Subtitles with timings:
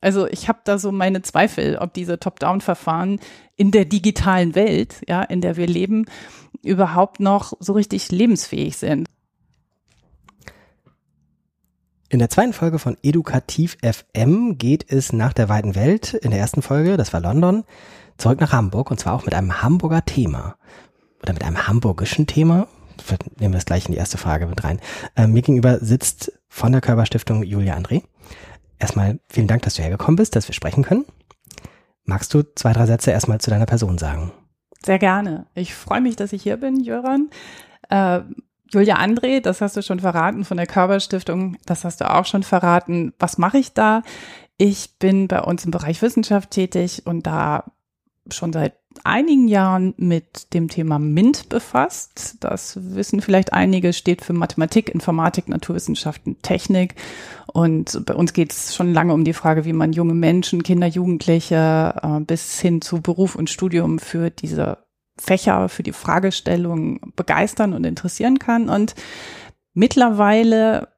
[0.00, 3.20] Also ich habe da so meine Zweifel, ob diese Top-Down-Verfahren
[3.56, 6.06] in der digitalen Welt, ja, in der wir leben,
[6.62, 9.08] überhaupt noch so richtig lebensfähig sind.
[12.08, 16.40] In der zweiten Folge von Edukativ FM geht es nach der weiten Welt, in der
[16.40, 17.62] ersten Folge, das war London,
[18.18, 20.56] zurück nach Hamburg und zwar auch mit einem Hamburger Thema.
[21.22, 22.66] Oder mit einem hamburgischen Thema.
[23.38, 24.80] Nehmen wir es gleich in die erste Frage mit rein.
[25.16, 28.02] Ähm, mir gegenüber sitzt von der Körperstiftung Julia André.
[28.80, 31.04] Erstmal vielen Dank, dass du hergekommen bist, dass wir sprechen können.
[32.04, 34.32] Magst du zwei, drei Sätze erstmal zu deiner Person sagen?
[34.84, 35.46] Sehr gerne.
[35.54, 37.28] Ich freue mich, dass ich hier bin, Jöran.
[37.90, 38.20] Äh,
[38.72, 42.42] Julia André, das hast du schon verraten von der Körperstiftung, das hast du auch schon
[42.42, 43.12] verraten.
[43.18, 44.02] Was mache ich da?
[44.56, 47.64] Ich bin bei uns im Bereich Wissenschaft tätig und da
[48.30, 52.36] schon seit einigen Jahren mit dem Thema MINT befasst.
[52.40, 56.94] Das wissen vielleicht einige, steht für Mathematik, Informatik, Naturwissenschaften, Technik.
[57.46, 60.86] Und bei uns geht es schon lange um die Frage, wie man junge Menschen, Kinder,
[60.86, 64.78] Jugendliche äh, bis hin zu Beruf und Studium für diese
[65.18, 68.68] Fächer, für die Fragestellung begeistern und interessieren kann.
[68.68, 68.94] Und
[69.74, 70.88] mittlerweile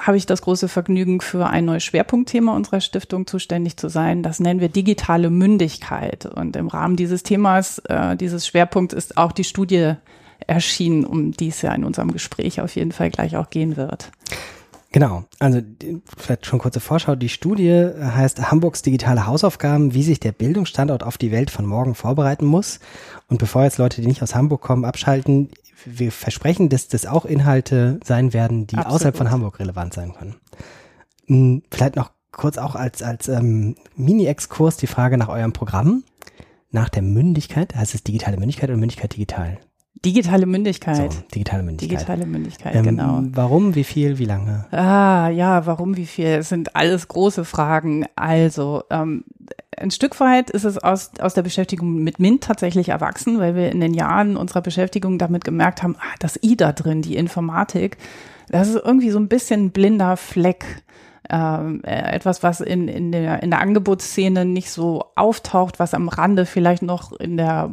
[0.00, 4.22] habe ich das große Vergnügen, für ein neues Schwerpunktthema unserer Stiftung zuständig zu sein.
[4.22, 6.26] Das nennen wir digitale Mündigkeit.
[6.26, 9.94] Und im Rahmen dieses Themas, äh, dieses Schwerpunkts ist auch die Studie
[10.46, 14.10] erschienen, um die es ja in unserem Gespräch auf jeden Fall gleich auch gehen wird.
[14.92, 15.60] Genau, also
[16.16, 17.14] vielleicht schon kurze Vorschau.
[17.14, 21.94] Die Studie heißt Hamburgs digitale Hausaufgaben, wie sich der Bildungsstandort auf die Welt von morgen
[21.94, 22.80] vorbereiten muss.
[23.28, 25.50] Und bevor jetzt Leute, die nicht aus Hamburg kommen, abschalten,
[25.84, 28.94] wir versprechen, dass das auch Inhalte sein werden, die Absolut.
[28.94, 30.36] außerhalb von Hamburg relevant sein können.
[31.26, 36.04] Hm, vielleicht noch kurz auch als, als ähm, Mini-Exkurs die Frage nach eurem Programm.
[36.72, 39.58] Nach der Mündigkeit, heißt es digitale Mündigkeit oder Mündigkeit digital?
[40.04, 41.12] Digitale Mündigkeit.
[41.12, 41.98] So, digitale Mündigkeit.
[41.98, 43.22] Digitale Mündigkeit, ähm, genau.
[43.32, 44.66] Warum, wie viel, wie lange?
[44.70, 46.26] Ah, ja, warum, wie viel?
[46.26, 48.06] Es sind alles große Fragen.
[48.16, 49.24] Also, ähm,
[49.80, 53.72] ein Stück weit ist es aus, aus der Beschäftigung mit MINT tatsächlich erwachsen, weil wir
[53.72, 57.96] in den Jahren unserer Beschäftigung damit gemerkt haben, ah, das I da drin, die Informatik,
[58.48, 60.82] das ist irgendwie so ein bisschen ein blinder Fleck
[61.30, 66.08] ähm, äh, etwas, was in, in, der, in der Angebotsszene nicht so auftaucht, was am
[66.08, 67.70] Rande vielleicht noch in der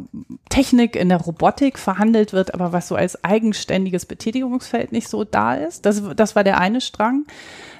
[0.50, 5.56] Technik, in der Robotik verhandelt wird, aber was so als eigenständiges Betätigungsfeld nicht so da
[5.56, 5.85] ist.
[5.85, 7.25] Das, das war der eine Strang.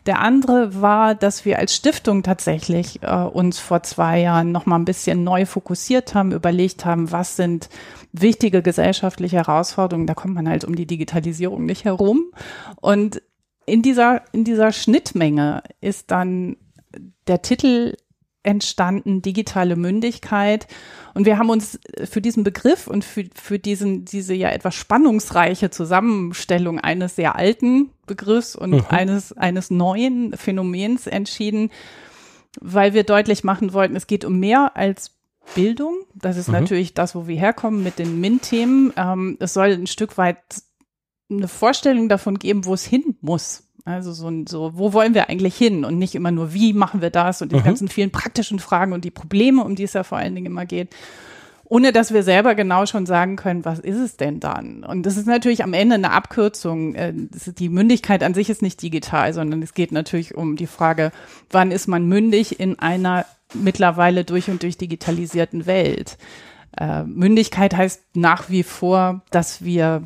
[0.08, 4.78] Der andere war, dass wir als Stiftung tatsächlich äh, uns vor zwei Jahren noch mal
[4.78, 7.70] ein bisschen neu fokussiert haben, überlegt haben, was sind
[8.14, 10.08] wichtige gesellschaftliche Herausforderungen.
[10.08, 12.24] Da kommt man halt um die Digitalisierung nicht herum.
[12.78, 13.22] Und
[13.68, 16.58] in dieser, in dieser Schnittmenge ist dann
[17.28, 17.96] der Titel
[18.42, 20.68] entstanden, digitale Mündigkeit.
[21.14, 25.70] Und wir haben uns für diesen Begriff und für, für diesen, diese ja etwas spannungsreiche
[25.70, 28.86] Zusammenstellung eines sehr alten Begriffs und mhm.
[28.88, 31.70] eines, eines neuen Phänomens entschieden,
[32.62, 35.18] weil wir deutlich machen wollten, es geht um mehr als
[35.54, 35.96] Bildung.
[36.16, 36.54] Das ist mhm.
[36.54, 38.94] natürlich das, wo wir herkommen mit den MINT-Themen.
[38.96, 40.38] Ähm, es soll ein Stück weit
[41.30, 43.64] eine Vorstellung davon geben, wo es hin muss.
[43.86, 47.10] Also so, so, wo wollen wir eigentlich hin und nicht immer nur, wie machen wir
[47.10, 47.64] das und die mhm.
[47.64, 50.66] ganzen vielen praktischen Fragen und die Probleme, um die es ja vor allen Dingen immer
[50.66, 50.94] geht,
[51.70, 54.84] ohne dass wir selber genau schon sagen können, was ist es denn dann?
[54.84, 56.96] Und das ist natürlich am Ende eine Abkürzung.
[56.96, 61.12] Äh, die Mündigkeit an sich ist nicht digital, sondern es geht natürlich um die Frage,
[61.50, 66.18] wann ist man mündig in einer mittlerweile durch und durch digitalisierten Welt?
[66.78, 70.04] Äh, Mündigkeit heißt nach wie vor, dass wir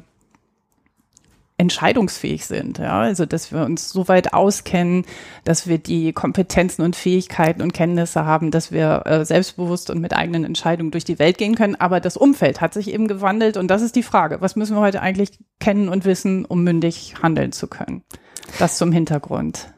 [1.58, 2.80] entscheidungsfähig sind.
[2.80, 3.02] Ja?
[3.02, 5.06] Also, dass wir uns so weit auskennen,
[5.44, 10.14] dass wir die Kompetenzen und Fähigkeiten und Kenntnisse haben, dass wir äh, selbstbewusst und mit
[10.14, 11.76] eigenen Entscheidungen durch die Welt gehen können.
[11.76, 14.42] Aber das Umfeld hat sich eben gewandelt und das ist die Frage.
[14.42, 18.04] Was müssen wir heute eigentlich kennen und wissen, um mündig handeln zu können?
[18.58, 19.72] Das zum Hintergrund.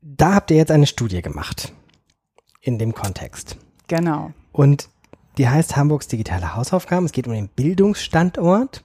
[0.00, 1.72] Da habt ihr jetzt eine Studie gemacht.
[2.62, 3.56] In dem Kontext.
[3.86, 4.32] Genau.
[4.52, 4.88] Und
[5.38, 7.06] die heißt Hamburgs digitale Hausaufgaben.
[7.06, 8.82] Es geht um den Bildungsstandort.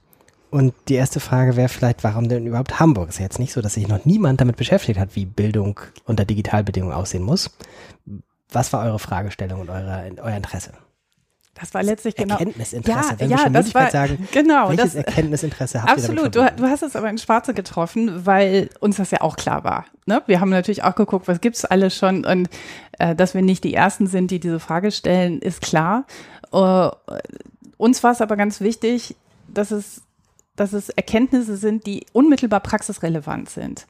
[0.52, 3.08] Und die erste Frage wäre vielleicht, warum denn überhaupt Hamburg?
[3.08, 6.26] Ist ja jetzt nicht so, dass sich noch niemand damit beschäftigt hat, wie Bildung unter
[6.26, 7.56] Digitalbedingungen aussehen muss.
[8.50, 10.72] Was war eure Fragestellung und eure, euer Interesse?
[11.54, 12.34] Das war letztlich genau.
[12.34, 13.12] Erkenntnisinteresse.
[13.12, 16.26] Ja, Wenn ja, wir schon das war, sagen, genau, welches das, Erkenntnisinteresse habt absolut, ihr
[16.26, 19.64] Absolut, du, du, hast es aber in Schwarze getroffen, weil uns das ja auch klar
[19.64, 19.86] war.
[20.04, 20.22] Ne?
[20.26, 22.50] Wir haben natürlich auch geguckt, was gibt's alles schon und
[22.98, 26.04] äh, dass wir nicht die Ersten sind, die diese Frage stellen, ist klar.
[26.52, 26.90] Uh,
[27.78, 29.16] uns war es aber ganz wichtig,
[29.48, 30.02] dass es
[30.56, 33.86] dass es Erkenntnisse sind, die unmittelbar praxisrelevant sind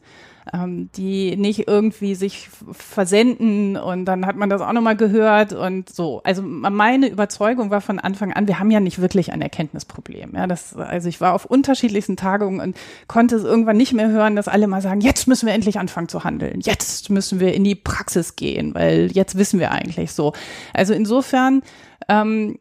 [0.53, 5.88] ähm, die nicht irgendwie sich versenden und dann hat man das auch nochmal gehört und
[5.88, 6.20] so.
[6.25, 10.32] Also meine Überzeugung war von Anfang an, wir haben ja nicht wirklich ein Erkenntnisproblem.
[10.35, 12.76] Ja, das, also ich war auf unterschiedlichsten Tagungen und
[13.06, 16.08] konnte es irgendwann nicht mehr hören, dass alle mal sagen, jetzt müssen wir endlich anfangen
[16.08, 16.61] zu handeln.
[16.61, 20.32] Jetzt müssen wir in die Praxis gehen, weil jetzt wissen wir eigentlich so.
[20.75, 21.62] Also insofern
[22.08, 22.58] ähm,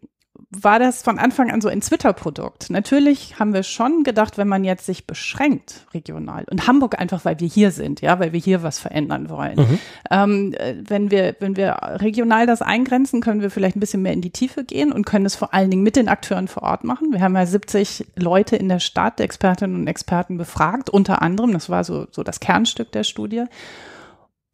[0.52, 2.70] war das von Anfang an so ein Twitter-Produkt.
[2.70, 7.40] Natürlich haben wir schon gedacht, wenn man jetzt sich beschränkt regional und Hamburg einfach, weil
[7.40, 9.56] wir hier sind, ja, weil wir hier was verändern wollen.
[9.56, 9.80] Mhm.
[10.12, 10.56] Ähm,
[10.88, 14.32] wenn wir, wenn wir regional das eingrenzen, können wir vielleicht ein bisschen mehr in die
[14.32, 17.14] Tiefe gehen und können es vor allen Dingen mit den Akteuren vor Ort machen.
[17.14, 21.70] Wir haben ja 70 Leute in der Stadt, Expertinnen und Experten befragt, unter anderem, das
[21.70, 23.46] war so, so das Kernstück der Studie.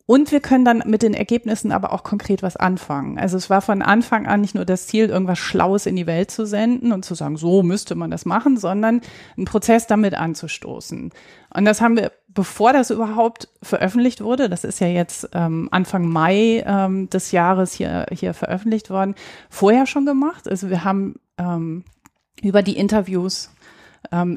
[0.07, 3.19] Und wir können dann mit den Ergebnissen aber auch konkret was anfangen.
[3.19, 6.31] Also es war von Anfang an nicht nur das Ziel, irgendwas Schlaues in die Welt
[6.31, 9.01] zu senden und zu sagen, so müsste man das machen, sondern
[9.35, 11.11] einen Prozess damit anzustoßen.
[11.53, 16.07] Und das haben wir, bevor das überhaupt veröffentlicht wurde, das ist ja jetzt ähm, Anfang
[16.07, 19.13] Mai ähm, des Jahres hier, hier veröffentlicht worden,
[19.49, 20.47] vorher schon gemacht.
[20.47, 21.83] Also wir haben ähm,
[22.41, 23.51] über die Interviews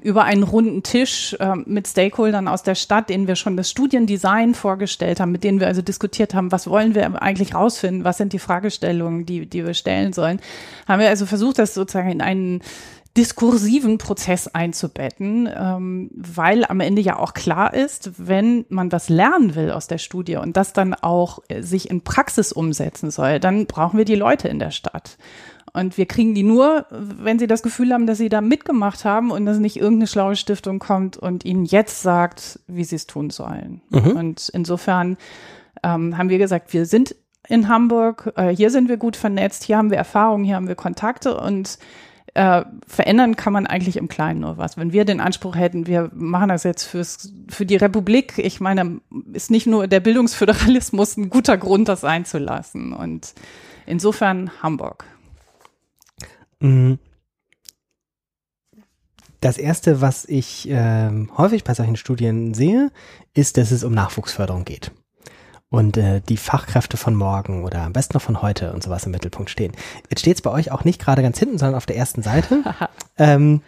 [0.02, 4.55] über einen runden Tisch ähm, mit Stakeholdern aus der Stadt, denen wir schon das Studiendesign
[4.55, 8.32] vorgestellt haben, mit denen wir also diskutiert haben, was wollen wir eigentlich rausfinden, was sind
[8.32, 10.40] die Fragestellungen, die, die wir stellen sollen,
[10.88, 12.62] haben wir also versucht, das sozusagen in einen
[13.17, 19.56] diskursiven Prozess einzubetten, ähm, weil am Ende ja auch klar ist, wenn man was lernen
[19.56, 23.66] will aus der Studie und das dann auch äh, sich in Praxis umsetzen soll, dann
[23.66, 25.16] brauchen wir die Leute in der Stadt.
[25.72, 29.31] Und wir kriegen die nur, wenn sie das Gefühl haben, dass sie da mitgemacht haben
[29.31, 33.31] und dass nicht irgendeine schlaue Stiftung kommt und ihnen jetzt sagt, wie sie es tun
[33.31, 33.81] sollen.
[33.90, 34.17] Mhm.
[34.17, 35.17] Und insofern
[35.82, 37.14] ähm, haben wir gesagt, wir sind
[37.49, 40.75] in Hamburg, äh, hier sind wir gut vernetzt, hier haben wir Erfahrungen, hier haben wir
[40.75, 41.78] Kontakte und
[42.34, 44.76] äh, verändern kann man eigentlich im Kleinen nur was.
[44.76, 49.00] Wenn wir den Anspruch hätten, wir machen das jetzt fürs, für die Republik, ich meine,
[49.32, 52.93] ist nicht nur der Bildungsföderalismus ein guter Grund, das einzulassen.
[52.93, 53.34] Und
[53.87, 55.05] insofern Hamburg.
[56.60, 56.98] Mhm.
[59.40, 62.90] Das erste, was ich äh, häufig bei solchen Studien sehe,
[63.32, 64.92] ist, dass es um Nachwuchsförderung geht.
[65.70, 69.12] Und äh, die Fachkräfte von morgen oder am besten noch von heute und sowas im
[69.12, 69.72] Mittelpunkt stehen.
[70.10, 72.64] Jetzt steht es bei euch auch nicht gerade ganz hinten, sondern auf der ersten Seite.
[73.18, 73.62] ähm,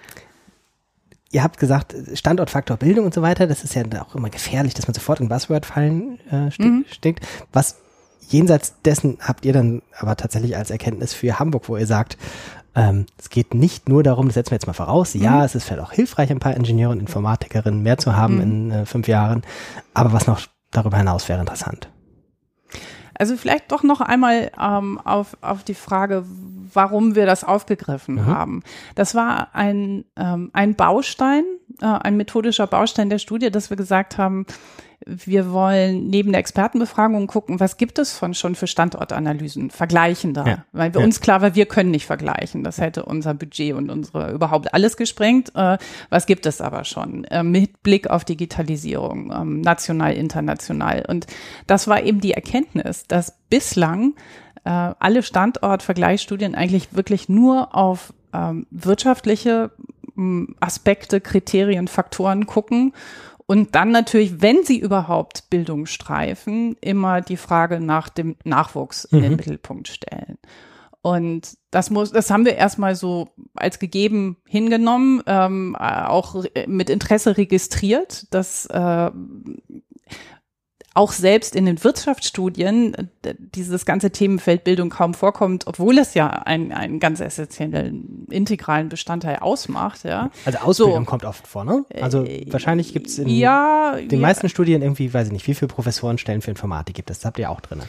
[1.31, 4.87] ihr habt gesagt, Standortfaktor Bildung und so weiter, das ist ja auch immer gefährlich, dass
[4.87, 6.85] man sofort in Buzzword-Fallen äh, ste mhm.
[6.91, 7.27] steckt.
[7.53, 7.77] Was
[8.29, 12.19] jenseits dessen habt ihr dann aber tatsächlich als Erkenntnis für Hamburg, wo ihr sagt,
[12.75, 15.43] ähm, es geht nicht nur darum, das setzen wir jetzt mal voraus, ja, mhm.
[15.43, 18.41] es ist vielleicht auch hilfreich, ein paar Ingenieure und Informatikerinnen mehr zu haben mhm.
[18.41, 19.43] in äh, fünf Jahren,
[19.95, 20.41] aber was noch
[20.71, 21.89] darüber hinaus wäre interessant.
[23.15, 26.25] Also vielleicht doch noch einmal ähm, auf, auf die Frage,
[26.73, 28.27] warum wir das aufgegriffen mhm.
[28.27, 28.63] haben.
[28.95, 31.45] Das war ein, ähm, ein Baustein,
[31.83, 34.47] äh, ein methodischer Baustein der Studie, dass wir gesagt haben,
[35.05, 40.47] wir wollen neben der Expertenbefragung gucken, was gibt es von schon für Standortanalysen, vergleichender.
[40.47, 40.65] Ja.
[40.73, 41.07] Weil wir ja.
[41.07, 42.63] uns klar war, wir können nicht vergleichen.
[42.63, 45.53] Das hätte unser Budget und unsere überhaupt alles gesprengt.
[45.55, 47.25] Äh, was gibt es aber schon?
[47.25, 51.05] Äh, mit Blick auf Digitalisierung, ähm, national, international.
[51.09, 51.27] Und
[51.67, 54.15] das war eben die Erkenntnis, dass bislang
[54.65, 59.73] äh, alle Standortvergleichsstudien eigentlich wirklich nur auf ähm, wirtschaftliche
[60.61, 62.93] Aspekte, Kriterien, Faktoren gucken
[63.47, 69.19] und dann natürlich, wenn sie überhaupt Bildung streifen, immer die Frage nach dem Nachwuchs in
[69.19, 69.23] mhm.
[69.23, 70.39] den Mittelpunkt stellen.
[71.03, 77.37] Und das muss, das haben wir erstmal so als gegeben hingenommen, ähm, auch mit Interesse
[77.37, 79.11] registriert, dass äh,
[80.95, 86.73] auch selbst in den Wirtschaftsstudien dieses ganze Themenfeld Bildung kaum vorkommt, obwohl es ja einen,
[86.73, 90.05] einen ganz essentiellen, integralen Bestandteil ausmacht.
[90.05, 90.31] Ja.
[90.45, 91.11] Also Ausbildung so.
[91.11, 91.85] kommt oft vor, ne?
[92.01, 94.27] Also äh, wahrscheinlich gibt es in ja, den ja.
[94.27, 97.21] meisten Studien irgendwie, weiß ich nicht, wie viele Professorenstellen für Informatik gibt es.
[97.21, 97.83] Das habt ihr auch drin.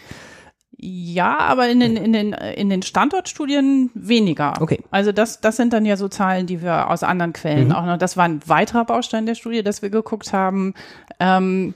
[0.75, 4.55] Ja, aber in den, in den, in den Standortstudien weniger.
[4.59, 4.81] Okay.
[4.91, 7.73] Also das, das sind dann ja so Zahlen, die wir aus anderen Quellen mhm.
[7.73, 10.73] auch noch, das war ein weiterer Baustein der Studie, dass wir geguckt haben,
[11.19, 11.73] ähm,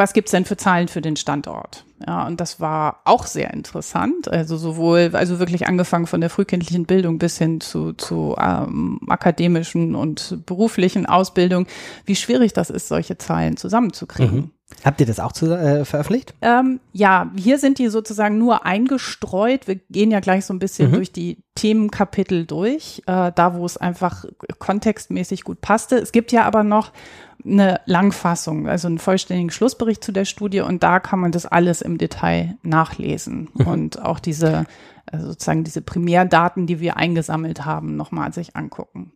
[0.00, 1.84] was gibt's denn für Zahlen für den Standort?
[2.06, 4.28] Ja, und das war auch sehr interessant.
[4.28, 9.94] Also sowohl, also wirklich angefangen von der frühkindlichen Bildung bis hin zu, zu ähm, akademischen
[9.94, 11.66] und beruflichen Ausbildung,
[12.06, 14.36] wie schwierig das ist, solche Zahlen zusammenzukriegen.
[14.36, 14.50] Mhm.
[14.84, 16.32] Habt ihr das auch zu, äh, veröffentlicht?
[16.40, 19.66] Ähm, ja, hier sind die sozusagen nur eingestreut.
[19.66, 20.94] Wir gehen ja gleich so ein bisschen mhm.
[20.94, 24.24] durch die Themenkapitel durch, äh, da wo es einfach
[24.58, 25.96] kontextmäßig gut passte.
[25.96, 26.92] Es gibt ja aber noch
[27.44, 31.82] eine Langfassung, also einen vollständigen Schlussbericht zu der Studie und da kann man das alles
[31.82, 33.66] im Detail nachlesen mhm.
[33.66, 34.66] und auch diese
[35.12, 39.12] also sozusagen diese Primärdaten, die wir eingesammelt haben, nochmal sich angucken.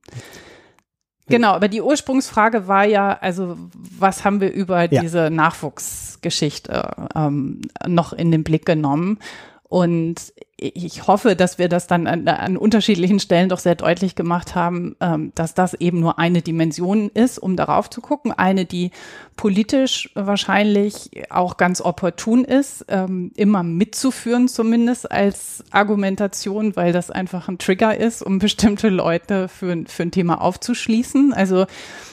[1.27, 5.01] Genau, aber die Ursprungsfrage war ja, also was haben wir über ja.
[5.01, 9.19] diese Nachwuchsgeschichte ähm, noch in den Blick genommen?
[9.63, 14.55] Und ich hoffe, dass wir das dann an, an, unterschiedlichen Stellen doch sehr deutlich gemacht
[14.55, 18.31] haben, ähm, dass das eben nur eine Dimension ist, um darauf zu gucken.
[18.31, 18.93] Eine, die
[19.37, 27.49] politisch wahrscheinlich auch ganz opportun ist, ähm, immer mitzuführen zumindest als Argumentation, weil das einfach
[27.49, 31.33] ein Trigger ist, um bestimmte Leute für, für ein Thema aufzuschließen.
[31.33, 31.67] Also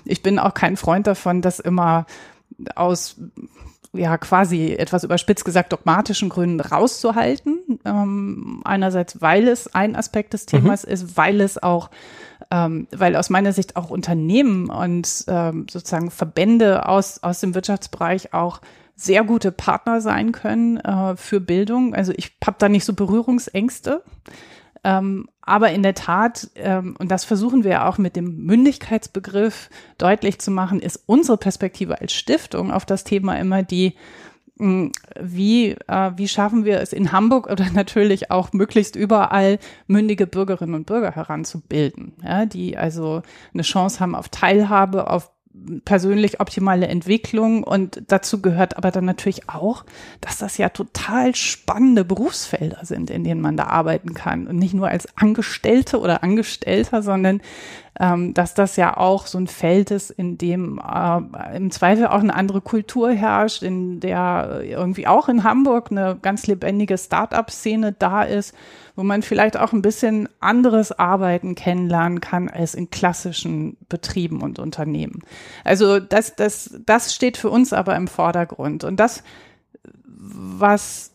[0.04, 2.08] ich bin auch kein Freund davon, dass immer
[2.76, 3.18] aus
[3.94, 7.80] ja quasi etwas überspitzt gesagt dogmatischen Gründen rauszuhalten.
[7.86, 10.92] Ähm, einerseits, weil es ein Aspekt des Themas mhm.
[10.92, 11.90] ist, weil es auch
[12.50, 18.34] ähm, weil aus meiner Sicht auch Unternehmen und ähm, sozusagen Verbände aus, aus dem Wirtschaftsbereich
[18.34, 18.62] auch
[18.96, 21.96] sehr gute Partner sein können äh, für Bildung.
[21.96, 24.04] Also ich habe da nicht so Berührungsängste.
[24.84, 30.40] Ähm, aber in der Tat, ähm, und das versuchen wir auch mit dem Mündigkeitsbegriff deutlich
[30.40, 33.96] zu machen, ist unsere Perspektive als Stiftung auf das Thema immer die,
[34.58, 39.60] mh, hm, wie, äh, wie schaffen wir es in Hamburg oder natürlich auch möglichst überall
[39.88, 43.22] mündige Bürgerinnen und Bürger heranzubilden, ja, die also
[43.54, 45.32] eine Chance haben auf Teilhabe, auf
[45.86, 49.86] persönlich optimale Entwicklung und dazu gehört aber dann natürlich auch,
[50.22, 54.48] dass das ja total spannende Berufsfelder sind, in denen man da arbeiten kann.
[54.48, 57.42] Und nicht nur als Angestellte oder Angestellter, sondern
[58.00, 62.22] ähm, dass das ja auch so ein Feld ist, in dem äh, im Zweifel auch
[62.22, 68.24] eine andere Kultur herrscht, in der irgendwie auch in Hamburg eine ganz lebendige Start-up-Szene da
[68.24, 68.56] ist,
[68.96, 74.58] wo man vielleicht auch ein bisschen anderes Arbeiten kennenlernen kann als in klassischen Betrieben und
[74.58, 75.20] Unternehmen.
[75.66, 78.86] Also das, das, das steht für uns aber im Vordergrund.
[78.86, 79.24] Und das,
[80.06, 81.11] was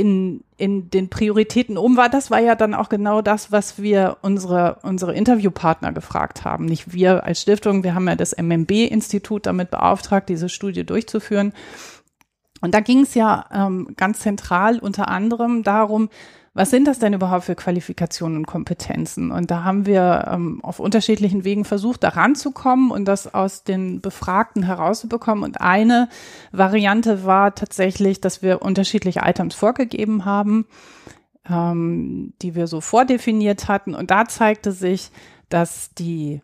[0.00, 4.18] in, in den Prioritäten um war, das war ja dann auch genau das, was wir
[4.22, 6.66] unsere, unsere Interviewpartner gefragt haben.
[6.66, 11.52] Nicht wir als Stiftung, wir haben ja das MMB-Institut damit beauftragt, diese Studie durchzuführen.
[12.60, 16.08] Und da ging es ja ähm, ganz zentral unter anderem darum,
[16.56, 19.30] was sind das denn überhaupt für Qualifikationen und Kompetenzen?
[19.30, 24.00] Und da haben wir ähm, auf unterschiedlichen Wegen versucht, da ranzukommen und das aus den
[24.00, 25.44] Befragten herauszubekommen.
[25.44, 26.08] Und eine
[26.52, 30.66] Variante war tatsächlich, dass wir unterschiedliche Items vorgegeben haben,
[31.46, 33.94] ähm, die wir so vordefiniert hatten.
[33.94, 35.10] Und da zeigte sich,
[35.50, 36.40] dass die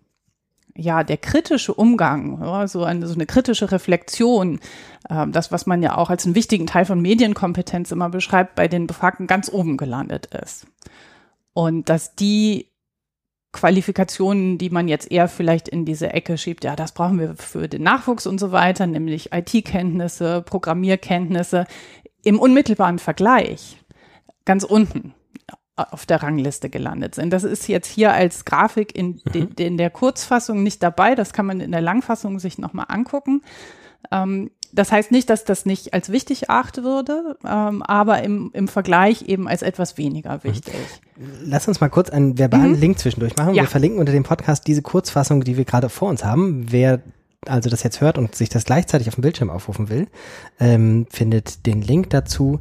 [0.75, 4.61] ja, der kritische Umgang, ja, so, eine, so eine kritische Reflexion,
[5.09, 8.69] äh, das, was man ja auch als einen wichtigen Teil von Medienkompetenz immer beschreibt, bei
[8.69, 10.67] den Befragten ganz oben gelandet ist.
[11.53, 12.69] Und dass die
[13.53, 17.69] Qualifikationen, die man jetzt eher vielleicht in diese Ecke schiebt, ja, das brauchen wir für
[17.69, 21.67] den Nachwuchs und so weiter, nämlich IT-Kenntnisse, Programmierkenntnisse,
[22.25, 23.77] im unmittelbaren Vergleich
[24.45, 25.13] ganz unten
[25.77, 27.33] auf der Rangliste gelandet sind.
[27.33, 29.51] Das ist jetzt hier als Grafik in, de, mhm.
[29.59, 31.15] in der Kurzfassung nicht dabei.
[31.15, 33.43] Das kann man in der Langfassung sich nochmal angucken.
[34.11, 38.69] Ähm, das heißt nicht, dass das nicht als wichtig erachtet würde, ähm, aber im, im
[38.69, 40.45] Vergleich eben als etwas weniger mhm.
[40.45, 40.75] wichtig.
[41.45, 42.81] Lass uns mal kurz einen verbalen mhm.
[42.81, 43.55] Link zwischendurch machen.
[43.55, 43.63] Ja.
[43.63, 46.71] Wir verlinken unter dem Podcast diese Kurzfassung, die wir gerade vor uns haben.
[46.71, 47.01] Wer
[47.47, 50.07] also das jetzt hört und sich das gleichzeitig auf dem Bildschirm aufrufen will,
[50.61, 52.61] ähm, findet den Link dazu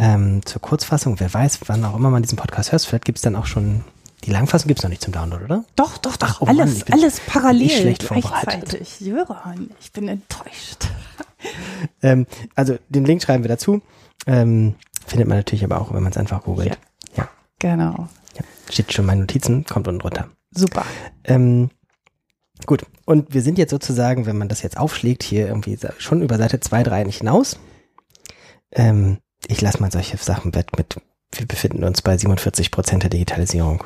[0.00, 3.22] ähm, zur Kurzfassung, wer weiß, wann auch immer man diesen Podcast hört, vielleicht gibt es
[3.22, 3.84] dann auch schon,
[4.24, 5.64] die Langfassung gibt es noch nicht zum Download, oder?
[5.76, 9.00] Doch, doch, doch, Ach, oh alles, Mann, alles parallel, schlecht gleichzeitig.
[9.00, 10.88] Jöran, ich bin enttäuscht.
[12.02, 13.82] ähm, also den Link schreiben wir dazu.
[14.26, 14.74] Ähm,
[15.06, 16.78] findet man natürlich aber auch, wenn man es einfach googelt.
[17.14, 17.28] Ja, ja.
[17.58, 18.08] genau.
[18.36, 18.44] Ja.
[18.70, 20.30] Steht schon meine Notizen, kommt unten drunter.
[20.50, 20.86] Super.
[21.24, 21.68] Ähm,
[22.64, 26.38] gut, und wir sind jetzt sozusagen, wenn man das jetzt aufschlägt, hier irgendwie schon über
[26.38, 27.58] Seite 2, 3 nicht hinaus.
[28.72, 31.00] Ähm, ich lasse mal solche Sachen weg mit,
[31.32, 33.84] wir befinden uns bei 47 Prozent der Digitalisierung.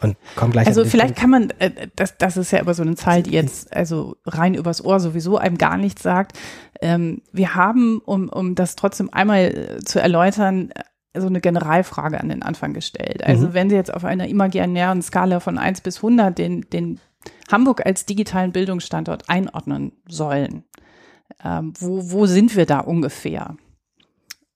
[0.00, 2.96] Und kommen gleich Also vielleicht kann man, äh, das, das ist ja aber so eine
[2.96, 6.36] Zahl, die jetzt also rein übers Ohr sowieso einem gar nichts sagt.
[6.80, 10.72] Ähm, wir haben, um, um das trotzdem einmal äh, zu erläutern,
[11.16, 13.22] so eine Generalfrage an den Anfang gestellt.
[13.24, 13.54] Also mhm.
[13.54, 17.00] wenn Sie jetzt auf einer imaginären Skala von 1 bis 100 den, den
[17.50, 20.64] Hamburg als digitalen Bildungsstandort einordnen sollen,
[21.44, 23.56] ähm, wo, wo sind wir da ungefähr?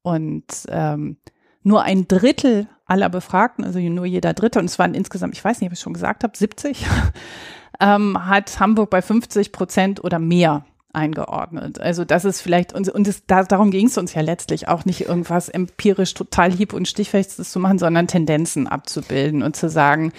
[0.02, 1.16] Und ähm,
[1.62, 5.60] nur ein Drittel aller Befragten, also nur jeder Dritte, und es waren insgesamt, ich weiß
[5.60, 6.86] nicht, ob ich schon gesagt habe, 70,
[7.80, 10.64] ähm, hat Hamburg bei 50 Prozent oder mehr
[10.96, 11.78] eingeordnet.
[11.80, 14.84] Also das ist vielleicht, und, und es, da, darum ging es uns ja letztlich auch
[14.84, 20.12] nicht irgendwas empirisch total hieb- und stichfestes zu machen, sondern Tendenzen abzubilden und zu sagen,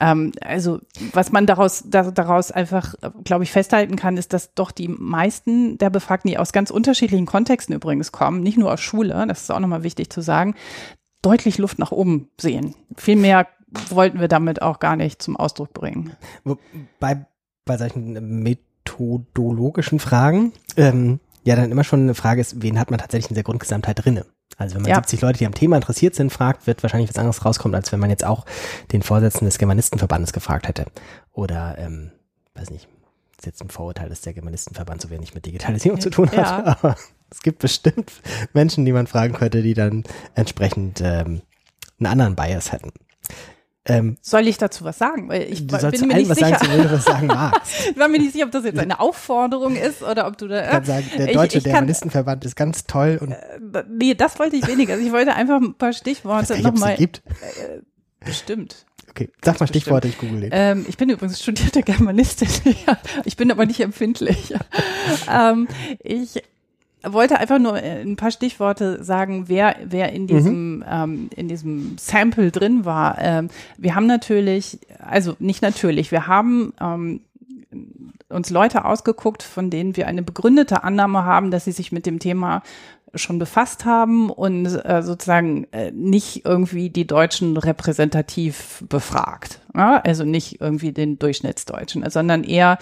[0.00, 0.80] ähm, also
[1.12, 2.94] was man daraus, da, daraus einfach,
[3.24, 7.26] glaube ich, festhalten kann, ist, dass doch die meisten der Befragten, die aus ganz unterschiedlichen
[7.26, 10.54] Kontexten übrigens kommen, nicht nur aus Schule, das ist auch nochmal wichtig zu sagen,
[11.22, 12.74] deutlich Luft nach oben sehen.
[12.96, 13.48] Viel mehr
[13.88, 16.12] wollten wir damit auch gar nicht zum Ausdruck bringen.
[17.00, 17.26] Bei,
[17.64, 18.42] bei solchen
[18.98, 23.34] methodologischen Fragen, ähm, ja, dann immer schon eine Frage ist, wen hat man tatsächlich in
[23.34, 24.26] der Grundgesamtheit drinne?
[24.56, 24.96] Also wenn man ja.
[24.96, 28.00] 70 Leute, die am Thema interessiert sind, fragt, wird wahrscheinlich was anderes rauskommen, als wenn
[28.00, 28.44] man jetzt auch
[28.92, 30.86] den Vorsitzenden des Germanistenverbandes gefragt hätte.
[31.32, 32.10] Oder, ähm,
[32.54, 32.88] weiß nicht,
[33.38, 36.36] ist jetzt ein Vorurteil, dass der Germanistenverband so wenig mit Digitalisierung zu tun hat.
[36.36, 36.66] Ja.
[36.82, 36.96] Aber
[37.30, 38.10] es gibt bestimmt
[38.52, 40.02] Menschen, die man fragen könnte, die dann
[40.34, 41.42] entsprechend ähm,
[42.00, 42.90] einen anderen Bias hätten.
[43.88, 45.28] Ähm, Soll ich dazu was sagen?
[45.28, 46.58] Weil ich du bin mir nicht was sicher.
[46.58, 47.72] Sagen, was sagen magst.
[47.90, 50.64] ich war mir nicht sicher, ob das jetzt eine Aufforderung ist oder ob du da.
[50.64, 53.32] Ich kann sagen, der Deutsche Germanistenverband ist ganz toll und.
[53.32, 54.94] Äh, nee, das wollte ich weniger.
[54.94, 56.96] Also ich wollte einfach ein paar Stichworte nochmal.
[56.96, 57.22] gibt.
[57.26, 57.80] Äh,
[58.24, 58.84] bestimmt.
[59.10, 60.50] Okay, sag mal Stichworte, ich google den.
[60.52, 62.48] Ähm, ich bin übrigens studierte Germanistin.
[63.24, 64.54] ich bin aber nicht empfindlich.
[65.32, 65.66] ähm,
[66.00, 66.42] ich
[67.04, 70.84] wollte einfach nur äh, ein paar Stichworte sagen, wer, wer in diesem, mhm.
[70.88, 73.18] ähm, in diesem Sample drin war.
[73.18, 77.20] Ähm, wir haben natürlich, also nicht natürlich, wir haben ähm,
[78.28, 82.18] uns Leute ausgeguckt, von denen wir eine begründete Annahme haben, dass sie sich mit dem
[82.18, 82.62] Thema
[83.14, 89.60] schon befasst haben und äh, sozusagen äh, nicht irgendwie die Deutschen repräsentativ befragt.
[89.74, 90.00] Ja?
[90.04, 92.78] Also nicht irgendwie den Durchschnittsdeutschen, sondern eher,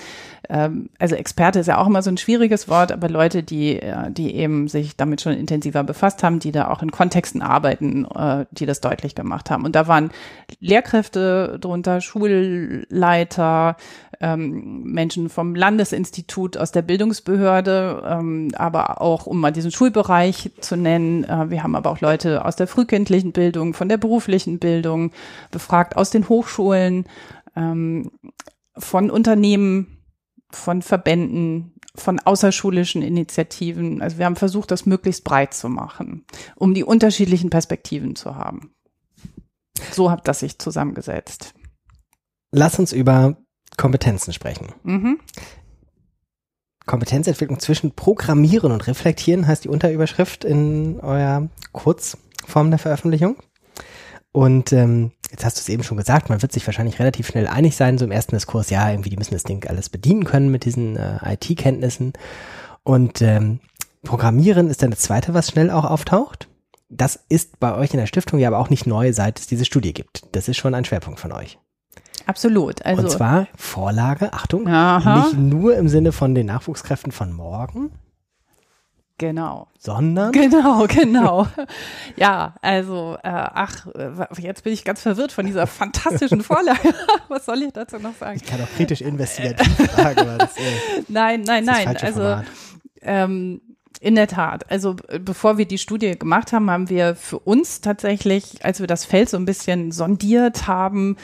[0.49, 4.11] ähm, also Experte ist ja auch immer so ein schwieriges Wort, aber Leute, die, äh,
[4.11, 8.47] die eben sich damit schon intensiver befasst haben, die da auch in Kontexten arbeiten, äh,
[8.51, 9.65] die das deutlich gemacht haben.
[9.65, 10.11] Und da waren
[10.59, 13.77] Lehrkräfte drunter, Schulleiter,
[14.21, 20.16] ähm, Menschen vom Landesinstitut aus der Bildungsbehörde, ähm, aber auch, um mal diesen Schulbereich
[20.61, 24.59] zu nennen, äh, wir haben aber auch Leute aus der frühkindlichen Bildung, von der beruflichen
[24.59, 25.13] Bildung
[25.51, 27.05] befragt, aus den Hochschulen,
[27.55, 28.11] ähm,
[28.77, 29.99] von Unternehmen,
[30.51, 34.03] von Verbänden, von außerschulischen Initiativen.
[34.03, 38.71] Also wir haben versucht, das möglichst breit zu machen, um die unterschiedlichen Perspektiven zu haben.
[39.93, 41.55] So hat das sich zusammengesetzt.
[42.53, 43.37] Lass uns über
[43.77, 44.73] Kompetenzen sprechen.
[44.83, 45.21] Mhm.
[46.87, 53.37] Kompetenzentwicklung zwischen Programmieren und Reflektieren heißt die Unterüberschrift in eurer Kurzform der Veröffentlichung.
[54.33, 57.49] Und ähm, jetzt hast du es eben schon gesagt, man wird sich wahrscheinlich relativ schnell
[57.49, 60.51] einig sein, so im ersten Diskurs, ja, irgendwie, die müssen das Ding alles bedienen können
[60.51, 62.13] mit diesen äh, IT-Kenntnissen.
[62.83, 63.61] Und ähm,
[64.05, 66.49] Programmieren ist dann das Zweite, was schnell auch auftaucht.
[66.89, 69.65] Das ist bei euch in der Stiftung ja aber auch nicht neu, seit es diese
[69.65, 70.23] Studie gibt.
[70.33, 71.59] Das ist schon ein Schwerpunkt von euch.
[72.27, 72.85] Absolut.
[72.85, 75.27] Also, und zwar Vorlage, Achtung, aha.
[75.27, 77.93] nicht nur im Sinne von den Nachwuchskräften von morgen.
[79.19, 79.69] Genau.
[79.79, 80.33] Sondern?
[80.33, 81.47] Genau, genau.
[82.17, 83.87] ja, also, äh, ach,
[84.39, 86.93] jetzt bin ich ganz verwirrt von dieser fantastischen Vorlage.
[87.29, 88.37] Was soll ich dazu noch sagen?
[88.37, 90.37] Ich kann auch kritisch investigativ fragen.
[90.39, 90.61] Das, äh,
[91.09, 91.97] nein, nein, nein.
[91.97, 92.43] Also,
[93.01, 93.63] ähm,
[94.01, 94.71] in der Tat.
[94.71, 99.05] Also bevor wir die Studie gemacht haben, haben wir für uns tatsächlich, als wir das
[99.05, 101.17] Feld so ein bisschen sondiert haben,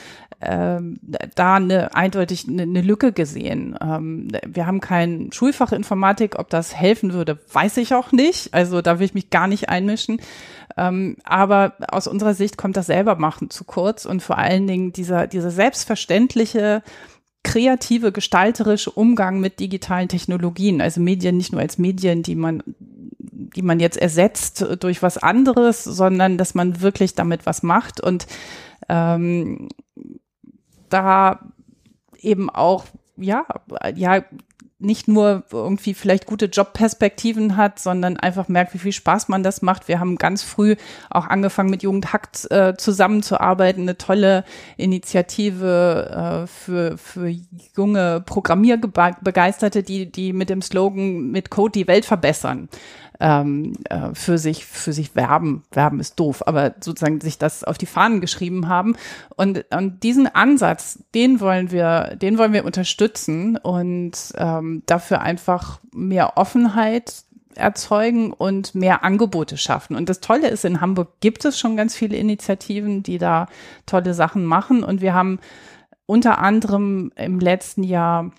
[0.45, 0.99] ähm,
[1.35, 3.77] da eine eindeutig eine, eine Lücke gesehen.
[3.81, 8.53] Ähm, wir haben kein Schulfach Informatik, ob das helfen würde, weiß ich auch nicht.
[8.53, 10.19] Also da will ich mich gar nicht einmischen.
[10.77, 14.93] Ähm, aber aus unserer Sicht kommt das selber machen zu kurz und vor allen Dingen
[14.93, 16.81] dieser, dieser selbstverständliche
[17.43, 22.63] kreative, gestalterische Umgang mit digitalen Technologien, also Medien nicht nur als Medien, die man
[23.55, 28.25] die man jetzt ersetzt durch was anderes, sondern dass man wirklich damit was macht und
[28.89, 29.69] ähm,
[30.93, 31.39] da
[32.19, 32.85] eben auch,
[33.17, 33.45] ja,
[33.95, 34.23] ja,
[34.83, 39.61] nicht nur irgendwie vielleicht gute Jobperspektiven hat, sondern einfach merkt, wie viel Spaß man das
[39.61, 39.87] macht.
[39.87, 40.75] Wir haben ganz früh
[41.09, 44.43] auch angefangen mit Jugendhackt äh, zusammenzuarbeiten, eine tolle
[44.75, 47.33] Initiative äh, für, für
[47.77, 52.67] junge Programmierbegeisterte, die, die mit dem Slogan mit Code die Welt verbessern
[53.19, 55.63] ähm, äh, für sich für sich werben.
[55.71, 58.95] Werben ist doof, aber sozusagen sich das auf die Fahnen geschrieben haben.
[59.35, 65.79] Und, und diesen Ansatz, den wollen wir, den wollen wir unterstützen und ähm, dafür einfach
[65.91, 67.23] mehr Offenheit
[67.55, 69.95] erzeugen und mehr Angebote schaffen.
[69.95, 73.47] Und das Tolle ist, in Hamburg gibt es schon ganz viele Initiativen, die da
[73.85, 74.83] tolle Sachen machen.
[74.83, 75.39] Und wir haben
[76.05, 78.31] unter anderem im letzten Jahr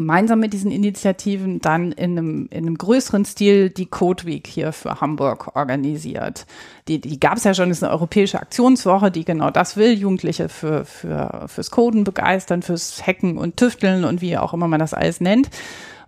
[0.00, 4.72] gemeinsam mit diesen Initiativen dann in einem, in einem größeren Stil die Code Week hier
[4.72, 6.46] für Hamburg organisiert.
[6.88, 10.48] Die, die gab es ja schon, ist eine europäische Aktionswoche, die genau das will, Jugendliche
[10.48, 14.94] für, für, fürs Coden begeistern, fürs Hacken und Tüfteln und wie auch immer man das
[14.94, 15.50] alles nennt.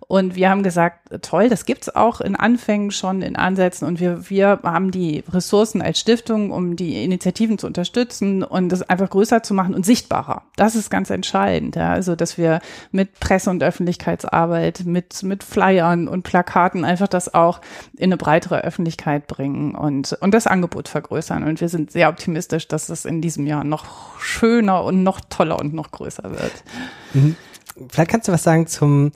[0.07, 3.87] Und wir haben gesagt, toll, das gibt's auch in Anfängen schon, in Ansätzen.
[3.87, 8.81] Und wir, wir haben die Ressourcen als Stiftung, um die Initiativen zu unterstützen und das
[8.81, 10.43] einfach größer zu machen und sichtbarer.
[10.55, 11.75] Das ist ganz entscheidend.
[11.75, 11.91] Ja.
[11.91, 12.59] Also, dass wir
[12.91, 17.61] mit Presse- und Öffentlichkeitsarbeit, mit, mit Flyern und Plakaten einfach das auch
[17.97, 21.43] in eine breitere Öffentlichkeit bringen und, und das Angebot vergrößern.
[21.43, 25.59] Und wir sind sehr optimistisch, dass das in diesem Jahr noch schöner und noch toller
[25.59, 26.63] und noch größer wird.
[27.13, 27.35] Mhm.
[27.89, 29.11] Vielleicht kannst du was sagen zum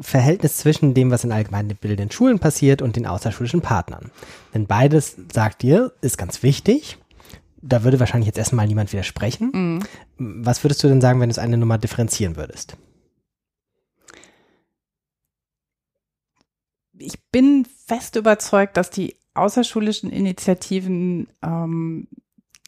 [0.00, 4.10] Verhältnis zwischen dem, was in allgemeinbildenden Schulen passiert und den außerschulischen Partnern.
[4.54, 6.98] Denn beides, sagt ihr, ist ganz wichtig.
[7.60, 9.50] Da würde wahrscheinlich jetzt erstmal niemand widersprechen.
[9.52, 9.82] Mhm.
[10.44, 12.76] Was würdest du denn sagen, wenn du es eine Nummer differenzieren würdest?
[16.98, 22.08] Ich bin fest überzeugt, dass die außerschulischen Initiativen ähm,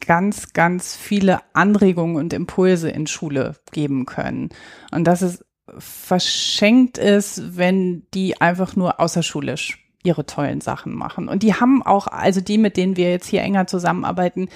[0.05, 4.49] ganz, ganz viele Anregungen und Impulse in Schule geben können.
[4.91, 5.44] Und dass es
[5.77, 11.27] verschenkt ist, wenn die einfach nur außerschulisch ihre tollen Sachen machen.
[11.27, 14.49] Und die haben auch, also die, mit denen wir jetzt hier enger zusammenarbeiten,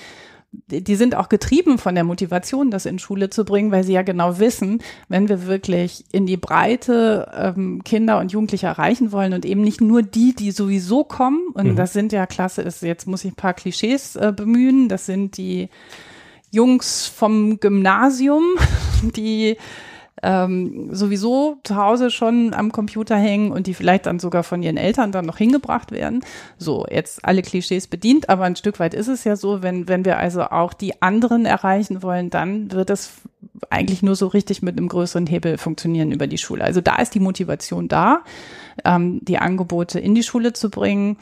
[0.52, 4.02] die sind auch getrieben von der Motivation, das in Schule zu bringen, weil sie ja
[4.02, 9.46] genau wissen, wenn wir wirklich in die Breite ähm, Kinder und Jugendliche erreichen wollen und
[9.46, 11.76] eben nicht nur die, die sowieso kommen, und mhm.
[11.76, 15.38] das sind ja klasse, ist, jetzt muss ich ein paar Klischees äh, bemühen, das sind
[15.38, 15.70] die
[16.52, 18.44] Jungs vom Gymnasium,
[19.16, 19.56] die
[20.24, 24.78] ähm, sowieso zu Hause schon am Computer hängen und die vielleicht dann sogar von ihren
[24.78, 26.22] Eltern dann noch hingebracht werden.
[26.58, 30.06] So, jetzt alle Klischees bedient, aber ein Stück weit ist es ja so, wenn, wenn
[30.06, 33.22] wir also auch die anderen erreichen wollen, dann wird es
[33.70, 36.64] eigentlich nur so richtig mit einem größeren Hebel funktionieren über die Schule.
[36.64, 38.24] Also da ist die Motivation da,
[38.86, 41.18] ähm, die Angebote in die Schule zu bringen.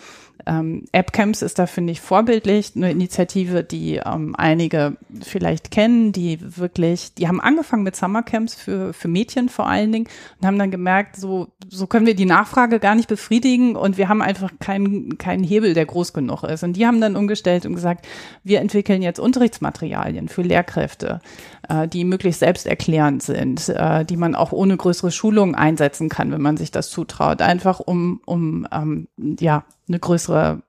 [0.46, 2.74] Ähm, AppCamps ist da, finde ich, vorbildlich.
[2.76, 8.94] Eine Initiative, die ähm, einige vielleicht kennen, die wirklich, die haben angefangen mit Summercamps für,
[8.94, 10.08] für Mädchen vor allen Dingen
[10.40, 14.10] und haben dann gemerkt, so, so können wir die Nachfrage gar nicht befriedigen und wir
[14.10, 16.64] haben einfach keinen, keinen Hebel, der groß genug ist.
[16.64, 18.08] Und die haben dann umgestellt und gesagt,
[18.44, 21.20] wir entwickeln jetzt Unterrichtsmaterialien für Lehrkräfte,
[21.68, 26.42] äh, die möglichst selbsterklärend sind, äh, die man auch ohne größere Schulung einsetzen kann, wenn
[26.42, 27.42] man sich das zutraut.
[27.42, 29.08] Einfach um, um ähm,
[29.40, 30.62] ja, eine größere,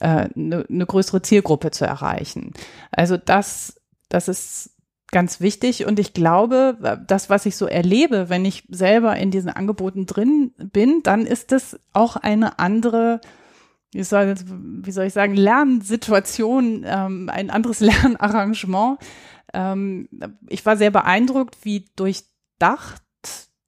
[0.00, 2.54] äh, eine, eine größere Zielgruppe zu erreichen.
[2.90, 4.70] Also das, das ist
[5.12, 9.50] ganz wichtig und ich glaube, das, was ich so erlebe, wenn ich selber in diesen
[9.50, 13.20] Angeboten drin bin, dann ist es auch eine andere
[13.92, 18.98] wie soll, wie soll ich sagen, Lernsituation, ähm, ein anderes Lernarrangement.
[19.52, 20.08] Ähm,
[20.48, 23.02] ich war sehr beeindruckt, wie durchdacht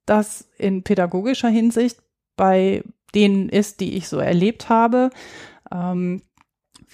[0.05, 1.97] das in pädagogischer Hinsicht
[2.35, 2.83] bei
[3.15, 5.09] denen ist, die ich so erlebt habe.
[5.71, 6.21] Ähm,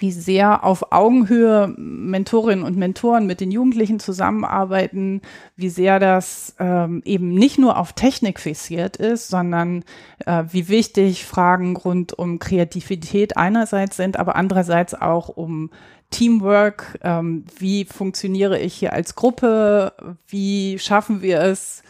[0.01, 5.21] wie sehr auf Augenhöhe Mentorinnen und Mentoren mit den Jugendlichen zusammenarbeiten,
[5.55, 9.83] wie sehr das ähm, eben nicht nur auf Technik fixiert ist, sondern
[10.25, 15.69] äh, wie wichtig Fragen rund um Kreativität einerseits sind, aber andererseits auch um
[16.09, 19.93] Teamwork, ähm, wie funktioniere ich hier als Gruppe,
[20.27, 21.83] wie schaffen wir es,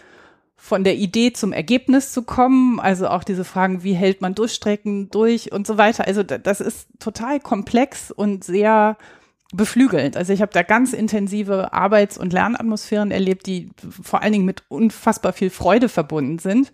[0.56, 2.80] von der Idee zum Ergebnis zu kommen.
[2.80, 6.06] Also auch diese Fragen, wie hält man Durchstrecken durch und so weiter.
[6.06, 8.98] Also das ist total komplex und sehr
[9.52, 10.16] beflügelnd.
[10.16, 13.72] Also ich habe da ganz intensive Arbeits- und Lernatmosphären erlebt, die
[14.04, 16.72] vor allen Dingen mit unfassbar viel Freude verbunden sind.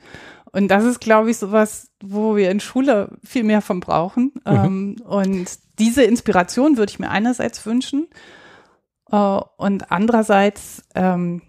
[0.56, 4.32] Und das ist, glaube ich, sowas, wo wir in Schule viel mehr von brauchen.
[4.46, 4.54] Mhm.
[4.56, 5.48] Ähm, und
[5.80, 8.08] diese Inspiration würde ich mir einerseits wünschen.
[9.12, 9.18] Äh,
[9.58, 11.42] und andererseits ähm,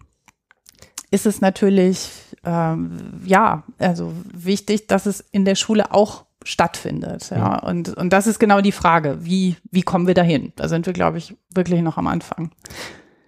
[1.12, 2.10] ist es natürlich
[2.42, 7.30] ähm, ja, also wichtig, dass es in der Schule auch stattfindet.
[7.30, 7.58] Ja, ja.
[7.60, 10.52] Und, und das ist genau die Frage, wie, wie kommen wir dahin?
[10.56, 12.50] Da sind wir, glaube ich, wirklich noch am Anfang.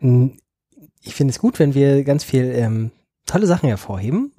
[0.01, 0.39] Hm,
[1.03, 2.91] ich finde es gut, wenn wir ganz viel ähm,
[3.27, 4.33] tolle Sachen hervorheben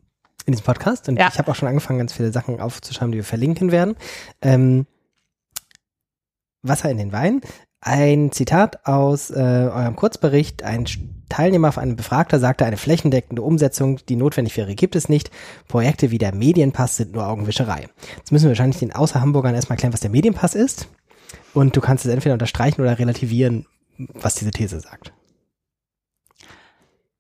[0.50, 1.08] in diesem Podcast.
[1.10, 1.30] Und ja.
[1.32, 3.96] ich habe auch schon angefangen, ganz viele Sachen aufzuschreiben, die wir verlinken werden.
[4.42, 4.86] Ähm,
[6.62, 7.42] Wasser in den Wein.
[7.82, 10.64] Ein Zitat aus äh, eurem Kurzbericht.
[10.64, 10.86] Ein
[11.30, 15.32] Teilnehmer auf einem Befragter sagte, eine flächendeckende Umsetzung, die notwendig wäre, gibt es nicht.
[15.68, 17.88] Projekte wie der Medienpass sind nur Augenwischerei.
[18.18, 20.90] Jetzt müssen wir wahrscheinlich den Außerhamburgern erstmal erklären, was der Medienpass ist.
[21.54, 23.66] Und du kannst es entweder unterstreichen oder relativieren,
[23.98, 25.14] was diese These sagt.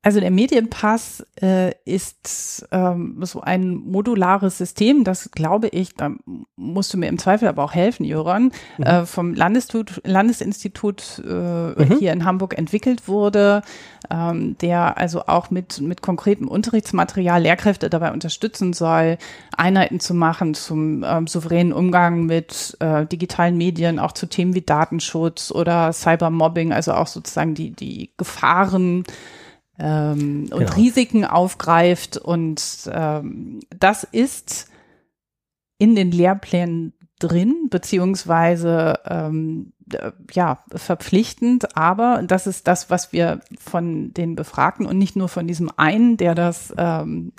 [0.01, 6.11] Also der Medienpass äh, ist ähm, so ein modulares System, das glaube ich, da
[6.55, 8.83] musst du mir im Zweifel aber auch helfen, Jöran, mhm.
[8.85, 11.97] äh, vom Landesinstitut, Landesinstitut äh, mhm.
[11.99, 13.61] hier in Hamburg entwickelt wurde,
[14.09, 19.17] ähm, der also auch mit, mit konkretem Unterrichtsmaterial Lehrkräfte dabei unterstützen soll,
[19.57, 24.61] Einheiten zu machen zum ähm, souveränen Umgang mit äh, digitalen Medien, auch zu Themen wie
[24.61, 29.03] Datenschutz oder Cybermobbing, also auch sozusagen die, die Gefahren,
[29.79, 30.73] ähm, und genau.
[30.73, 32.17] Risiken aufgreift.
[32.17, 34.67] Und ähm, das ist
[35.77, 39.73] in den Lehrplänen drin, beziehungsweise ähm,
[40.31, 45.47] ja, verpflichtend, aber das ist das, was wir von den Befragten und nicht nur von
[45.47, 47.33] diesem einen, der das ähm,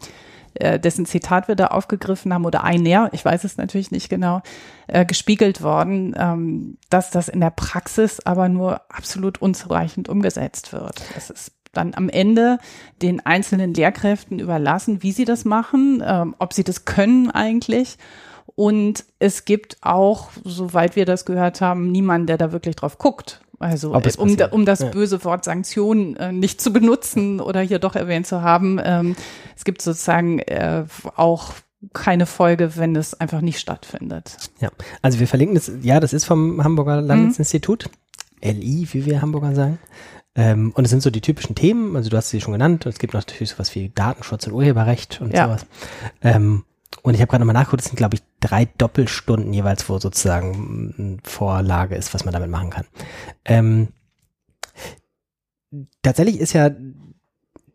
[0.54, 4.42] äh, dessen Zitat wir da aufgegriffen haben oder einer, ich weiß es natürlich nicht genau,
[4.88, 11.02] äh, gespiegelt worden, ähm, dass das in der Praxis aber nur absolut unzureichend umgesetzt wird.
[11.14, 12.58] Das ist dann am Ende
[13.02, 17.96] den einzelnen Lehrkräften überlassen, wie sie das machen, ähm, ob sie das können eigentlich.
[18.56, 23.40] Und es gibt auch, soweit wir das gehört haben, niemanden, der da wirklich drauf guckt.
[23.58, 24.88] Also äh, um, um das ja.
[24.88, 28.80] böse Wort Sanktionen äh, nicht zu benutzen oder hier doch erwähnt zu haben.
[28.82, 29.16] Ähm,
[29.56, 31.52] es gibt sozusagen äh, auch
[31.92, 34.36] keine Folge, wenn es einfach nicht stattfindet.
[34.60, 34.70] Ja,
[35.02, 37.90] also wir verlinken das, ja, das ist vom Hamburger Landesinstitut,
[38.42, 38.50] mhm.
[38.50, 39.78] LI, wie wir Hamburger sagen.
[40.40, 42.98] Ähm, und es sind so die typischen Themen, also du hast sie schon genannt, es
[42.98, 45.46] gibt natürlich sowas wie Datenschutz und Urheberrecht und ja.
[45.46, 45.66] sowas.
[46.22, 46.64] Ähm,
[47.02, 50.94] und ich habe gerade nochmal nachgeguckt, es sind, glaube ich, drei Doppelstunden jeweils, wo sozusagen
[50.96, 52.86] eine Vorlage ist, was man damit machen kann.
[53.44, 53.88] Ähm,
[56.00, 56.70] tatsächlich ist ja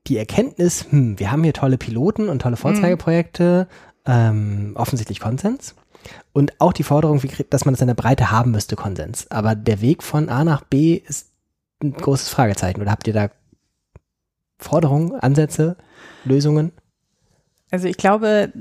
[0.08, 3.68] die Erkenntnis, hm, wir haben hier tolle Piloten und tolle Vorzeigeprojekte,
[4.08, 4.12] mhm.
[4.12, 5.76] ähm, offensichtlich Konsens.
[6.34, 9.30] Und auch die Forderung, dass man das in der Breite haben müsste, Konsens.
[9.30, 11.35] Aber der Weg von A nach B ist
[11.82, 12.82] ein großes Fragezeichen.
[12.82, 13.30] Oder habt ihr da
[14.58, 15.78] Forderungen, Ansätze,
[16.24, 16.72] Lösungen?
[17.72, 18.54] Also ich glaube,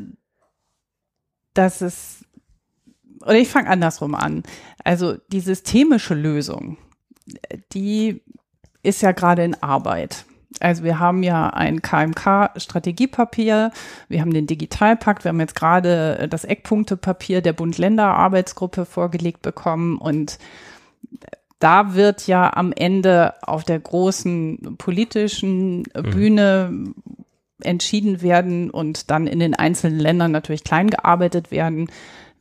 [1.55, 2.25] dass es,
[3.23, 4.43] oder ich fange andersrum an.
[4.83, 6.79] Also die systemische Lösung,
[7.73, 8.23] die
[8.83, 10.27] ist ja gerade in Arbeit.
[10.61, 13.73] Also wir haben ja ein KMK-Strategiepapier,
[14.09, 20.39] wir haben den Digitalpakt, wir haben jetzt gerade das Eckpunktepapier der Bund-Länder-Arbeitsgruppe vorgelegt bekommen und
[21.65, 26.11] da wird ja am Ende auf der großen politischen mhm.
[26.11, 26.95] Bühne
[27.63, 31.91] entschieden werden und dann in den einzelnen Ländern natürlich klein gearbeitet werden,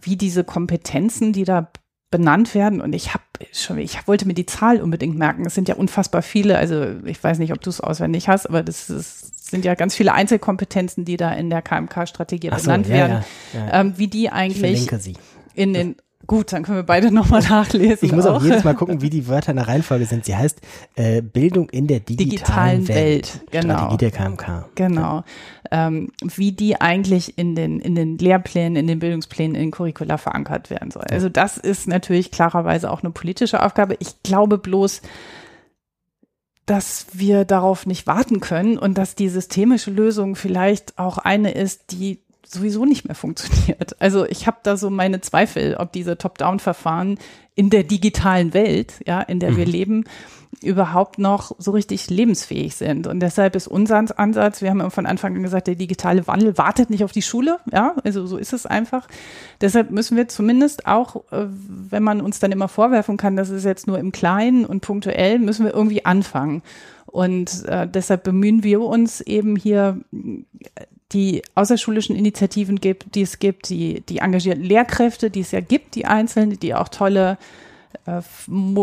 [0.02, 1.72] wie diese Kompetenzen, die da
[2.12, 2.82] benannt werden.
[2.82, 5.46] Und ich habe schon, ich wollte mir die Zahl unbedingt merken.
[5.46, 6.58] Es sind ja unfassbar viele.
[6.58, 9.96] Also ich weiß nicht, ob du es auswendig hast, aber das ist, sind ja ganz
[9.96, 13.80] viele Einzelkompetenzen, die da in der KMK-Strategie so, benannt ja, werden, ja, ja.
[13.80, 14.92] Ähm, wie die eigentlich
[15.56, 18.06] in den Gut, dann können wir beide nochmal nachlesen.
[18.06, 18.38] Ich muss auch.
[18.38, 20.24] auch jedes Mal gucken, wie die Wörter in der Reihenfolge sind.
[20.26, 20.62] Sie heißt
[20.96, 22.98] äh, Bildung in der digitalen, digitalen Welt.
[22.98, 23.52] Welt.
[23.52, 23.74] Genau.
[23.76, 24.66] Strategie der KMK.
[24.76, 25.24] Genau.
[25.72, 30.18] Ähm, wie die eigentlich in den, in den Lehrplänen, in den Bildungsplänen, in den Curricula
[30.18, 31.04] verankert werden soll.
[31.10, 33.98] Also das ist natürlich klarerweise auch eine politische Aufgabe.
[34.00, 35.02] Ich glaube bloß,
[36.66, 41.92] dass wir darauf nicht warten können und dass die systemische Lösung vielleicht auch eine ist,
[41.92, 42.23] die
[42.54, 43.96] sowieso nicht mehr funktioniert.
[44.00, 47.18] Also ich habe da so meine Zweifel, ob diese Top-Down-Verfahren
[47.56, 49.58] in der digitalen Welt, ja, in der mhm.
[49.58, 50.04] wir leben,
[50.62, 53.08] überhaupt noch so richtig lebensfähig sind.
[53.08, 56.90] Und deshalb ist unser Ansatz, wir haben von Anfang an gesagt, der digitale Wandel wartet
[56.90, 59.08] nicht auf die Schule, ja, also so ist es einfach.
[59.62, 63.66] Deshalb müssen wir zumindest auch, äh, wenn man uns dann immer vorwerfen kann, das ist
[63.66, 66.62] jetzt nur im Kleinen und punktuell, müssen wir irgendwie anfangen.
[67.06, 70.00] Und äh, deshalb bemühen wir uns eben hier
[71.14, 75.96] die außerschulischen Initiativen gibt, die es gibt, die, die engagierten Lehrkräfte, die es ja gibt,
[75.96, 77.38] die einzelnen, die auch tolle
[78.06, 78.22] äh,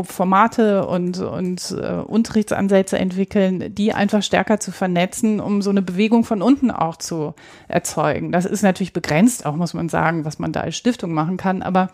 [0.04, 6.24] Formate und, und äh, Unterrichtsansätze entwickeln, die einfach stärker zu vernetzen, um so eine Bewegung
[6.24, 7.34] von unten auch zu
[7.68, 8.32] erzeugen.
[8.32, 11.62] Das ist natürlich begrenzt, auch muss man sagen, was man da als Stiftung machen kann,
[11.62, 11.90] aber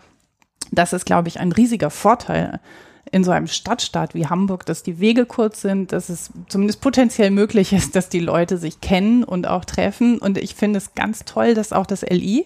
[0.71, 2.59] das ist, glaube ich, ein riesiger Vorteil
[3.11, 7.31] in so einem Stadtstaat wie Hamburg, dass die Wege kurz sind, dass es zumindest potenziell
[7.31, 10.17] möglich ist, dass die Leute sich kennen und auch treffen.
[10.19, 12.45] Und ich finde es ganz toll, dass auch das LI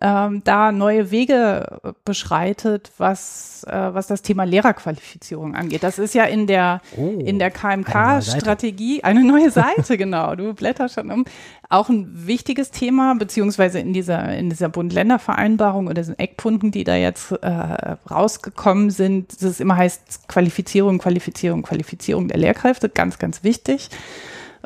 [0.00, 5.82] ähm, da neue Wege beschreitet, was, äh, was das Thema Lehrerqualifizierung angeht.
[5.82, 10.36] Das ist ja in der, oh, in der KMK-Strategie eine, neue Seite, genau.
[10.36, 11.24] Du blätterst schon um.
[11.68, 16.94] Auch ein wichtiges Thema, beziehungsweise in dieser, in dieser Bund-Länder-Vereinbarung oder diesen Eckpunkten, die da
[16.94, 17.48] jetzt äh,
[18.08, 23.90] rausgekommen sind, dass es immer heißt Qualifizierung, Qualifizierung, Qualifizierung der Lehrkräfte, ganz, ganz wichtig.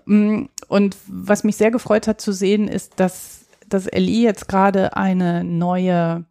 [0.05, 3.42] Mm, und was mich sehr gefreut hat zu sehen, ist, dass
[3.73, 6.25] das LI jetzt gerade eine neue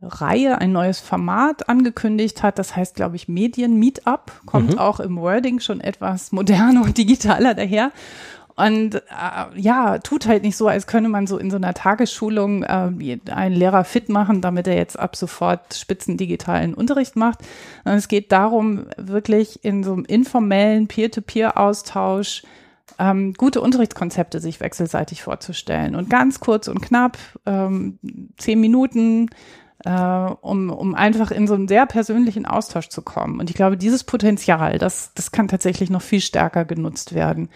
[0.00, 2.58] Reihe, ein neues Format angekündigt hat.
[2.58, 4.78] Das heißt, glaube ich, Medien Meetup, kommt mhm.
[4.78, 7.90] auch im Wording schon etwas moderner und digitaler daher.
[8.54, 9.00] Und äh,
[9.54, 13.54] ja, tut halt nicht so, als könne man so in so einer Tagesschulung äh, einen
[13.54, 17.38] Lehrer fit machen, damit er jetzt ab sofort spitzen digitalen Unterricht macht.
[17.84, 22.42] Und es geht darum, wirklich in so einem informellen Peer-to-Peer-Austausch
[22.98, 25.94] ähm, gute Unterrichtskonzepte sich wechselseitig vorzustellen.
[25.94, 27.98] Und ganz kurz und knapp, ähm,
[28.36, 29.28] zehn Minuten,
[29.84, 33.40] äh, um, um einfach in so einen sehr persönlichen Austausch zu kommen.
[33.40, 37.48] Und ich glaube, dieses Potenzial, das, das kann tatsächlich noch viel stärker genutzt werden.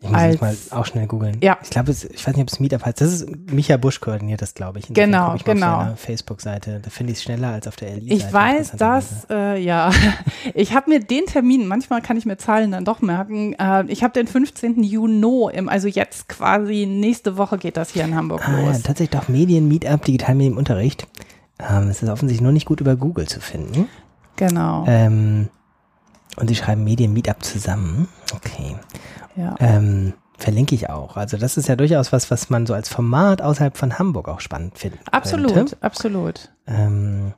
[0.00, 1.38] Ich muss als, jetzt mal auch schnell googeln.
[1.42, 1.58] Ja.
[1.60, 3.00] Ich glaube, ich weiß nicht, ob es Meetup heißt.
[3.00, 4.88] Das ist Micha Busch koordiniert das, glaube ich.
[4.88, 5.74] Insofern Genau, ich genau.
[5.74, 6.80] Auf seiner Facebook-Seite.
[6.80, 8.12] Da finde ich es schneller als auf der LI.
[8.12, 9.90] Ich weiß, dass, äh, ja,
[10.54, 14.04] ich habe mir den Termin, manchmal kann ich mir Zahlen dann doch merken, äh, ich
[14.04, 14.84] habe den 15.
[14.84, 18.76] Juni, im, also jetzt quasi nächste Woche geht das hier in Hamburg ah, los.
[18.76, 21.08] Ja, tatsächlich doch Medien, Meetup, Digitalmedien im Unterricht.
[21.58, 23.88] Ähm, es ist offensichtlich nur nicht gut über Google zu finden.
[24.36, 24.84] Genau.
[24.86, 25.48] Ähm,
[26.36, 28.06] und sie schreiben Medien Meetup zusammen.
[28.32, 28.76] Okay.
[29.38, 29.54] Ja.
[29.60, 31.16] Ähm, verlinke ich auch.
[31.16, 34.40] Also das ist ja durchaus was, was man so als Format außerhalb von Hamburg auch
[34.40, 35.00] spannend findet.
[35.12, 35.76] absolut, Könnte.
[35.80, 36.50] absolut.
[36.66, 37.32] Ähm,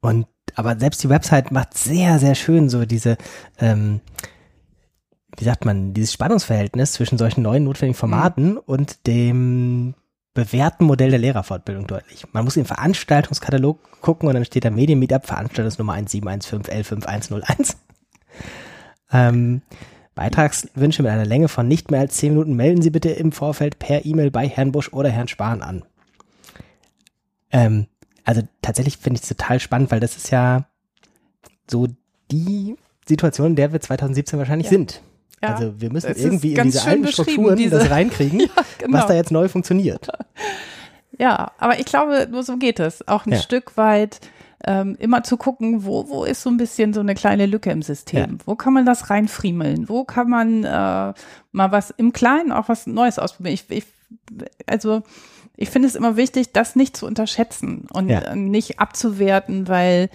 [0.00, 3.16] und aber selbst die Website macht sehr, sehr schön so diese,
[3.58, 4.00] ähm,
[5.36, 9.94] wie sagt man, dieses Spannungsverhältnis zwischen solchen neuen notwendigen Formaten und dem
[10.34, 12.24] bewährten Modell der Lehrerfortbildung deutlich.
[12.32, 17.76] Man muss im Veranstaltungskatalog gucken und dann steht da Medien-Meetup, Veranstaltungsnummer 1715L5101.
[19.12, 19.62] ähm,
[20.20, 23.78] Beitragswünsche mit einer Länge von nicht mehr als 10 Minuten melden Sie bitte im Vorfeld
[23.78, 25.82] per E-Mail bei Herrn Busch oder Herrn Spahn an.
[27.50, 27.86] Ähm,
[28.24, 30.66] also tatsächlich finde ich es total spannend, weil das ist ja
[31.70, 31.86] so
[32.30, 32.76] die
[33.08, 34.70] Situation, in der wir 2017 wahrscheinlich Ja.
[34.70, 35.00] sind.
[35.42, 38.98] Ja, also wir müssen irgendwie in diese alten Strukturen diese- das reinkriegen, Ja, genau.
[38.98, 40.06] was da jetzt neu funktioniert.
[41.18, 43.08] Ja, aber ich glaube, nur so geht es.
[43.08, 43.38] Auch ein.
[43.38, 44.20] Stück weit
[44.66, 47.82] ähm, immer zu gucken, wo, wo ist so ein bisschen so eine kleine Lücke im
[47.82, 48.38] System?
[48.44, 49.88] Wo kann man das reinfriemeln?
[49.88, 50.68] Wo kann man äh,
[51.52, 53.54] mal was im Kleinen auch was Neues ausprobieren?
[53.54, 53.84] Ich, ich,
[54.66, 55.02] also
[55.56, 58.20] ich finde es immer wichtig, das nicht zu unterschätzen und Ja.
[58.20, 60.10] äh, nicht abzuwerten, weil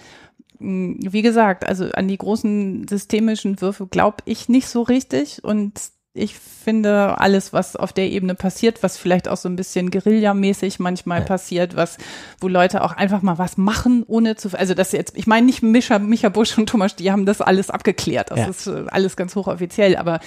[0.58, 5.80] mh, wie gesagt, also an die großen systemischen Würfe glaube ich nicht so richtig und
[6.16, 10.80] ich finde alles, was auf der Ebene passiert, was vielleicht auch so ein bisschen Guerillamäßig
[10.80, 11.24] manchmal Ja.
[11.26, 11.96] passiert, was,
[12.40, 15.62] wo Leute auch einfach mal was machen, ohne zu, also das jetzt, ich meine nicht
[15.62, 18.48] Micha, Micha Busch und Thomas, die haben das alles abgeklärt, das Ja.
[18.48, 20.18] ist äh, alles ganz hochoffiziell, aber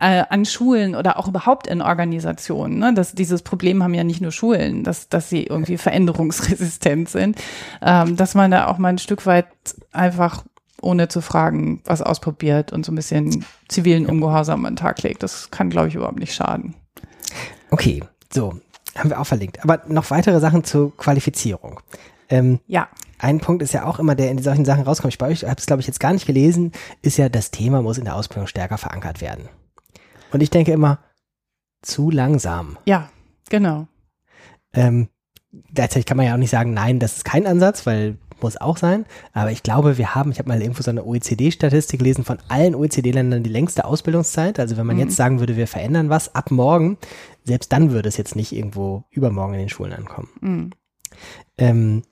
[0.00, 4.20] äh, an Schulen oder auch überhaupt in Organisationen, ne, das, dieses Problem haben ja nicht
[4.20, 7.36] nur Schulen, dass, dass sie irgendwie veränderungsresistent sind,
[7.82, 9.46] ähm, dass man da auch mal ein Stück weit
[9.92, 10.42] einfach
[10.84, 15.22] ohne zu fragen, was ausprobiert und so ein bisschen zivilen Ungehorsam an den Tag legt.
[15.22, 16.74] Das kann, glaube ich, überhaupt nicht schaden.
[17.70, 18.54] Okay, so,
[18.94, 19.62] haben wir auch verlinkt.
[19.64, 21.80] Aber noch weitere Sachen zur Qualifizierung.
[22.28, 25.14] Ähm, Ja, ein Punkt ist ja auch immer, der in solchen Sachen rauskommt.
[25.14, 27.98] Ich euch habe es, glaube ich, jetzt gar nicht gelesen, ist ja, das Thema muss
[27.98, 29.48] in der Ausbildung stärker verankert werden.
[30.32, 30.98] Und ich denke immer,
[31.82, 32.78] zu langsam.
[32.86, 33.08] ja,
[33.50, 33.86] genau.
[34.72, 35.08] Ähm,
[35.74, 38.76] gleichzeitig kann man ja auch nicht sagen, nein, das ist kein Ansatz, weil muss auch
[38.76, 39.06] sein.
[39.32, 42.74] Aber ich glaube, wir haben, ich habe mal irgendwo so eine OECD-Statistik gelesen von allen
[42.74, 44.58] OECD-Ländern die längste Ausbildungszeit.
[44.58, 45.02] Also wenn man Mhm.
[45.02, 46.98] jetzt sagen würde, wir verändern was ab morgen,
[47.44, 50.28] selbst dann würde es jetzt nicht irgendwo übermorgen in den Schulen ankommen.
[50.40, 50.70] Mhm.
[51.58, 52.02] Ähm,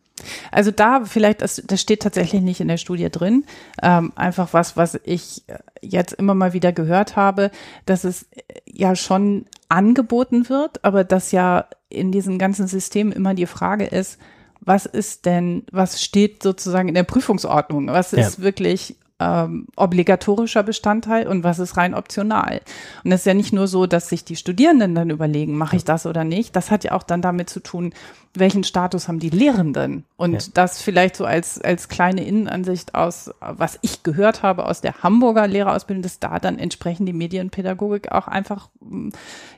[0.53, 3.45] Also da vielleicht, das, das steht tatsächlich nicht in der Studie drin.
[3.83, 5.43] Ähm, einfach was, was ich
[5.81, 7.51] jetzt immer mal wieder gehört habe,
[7.87, 8.27] dass es
[8.67, 14.19] ja schon angeboten wird, aber dass ja in diesem ganzen System immer die Frage ist,
[14.61, 17.89] was ist denn, was steht sozusagen in der Prüfungsordnung?
[17.89, 22.61] Was ist wirklich ähm, obligatorischer Bestandteil und was ist rein optional?
[23.03, 25.85] Und es ist ja nicht nur so, dass sich die Studierenden dann überlegen, mache ich
[25.85, 26.55] das oder nicht.
[26.55, 27.93] Das hat ja auch dann damit zu tun,
[28.35, 30.05] welchen Status haben die Lehrenden?
[30.17, 30.39] Und Ja.
[30.55, 35.47] das vielleicht so als, als kleine Innenansicht aus, was ich gehört habe aus der Hamburger
[35.47, 39.11] Lehrerausbildung, dass da dann entsprechend die Medienpädagogik auch einfach, mm,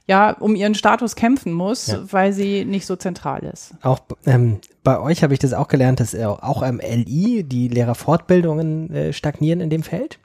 [0.06, 2.02] ja, um ihren Status kämpfen muss, Ja.
[2.10, 3.74] weil sie nicht so zentral ist.
[3.82, 7.68] auch ähm, bei euch habe ich das auch gelernt, dass äh, auch am LI die
[7.68, 10.18] Lehrerfortbildungen äh, stagnieren in dem Feld.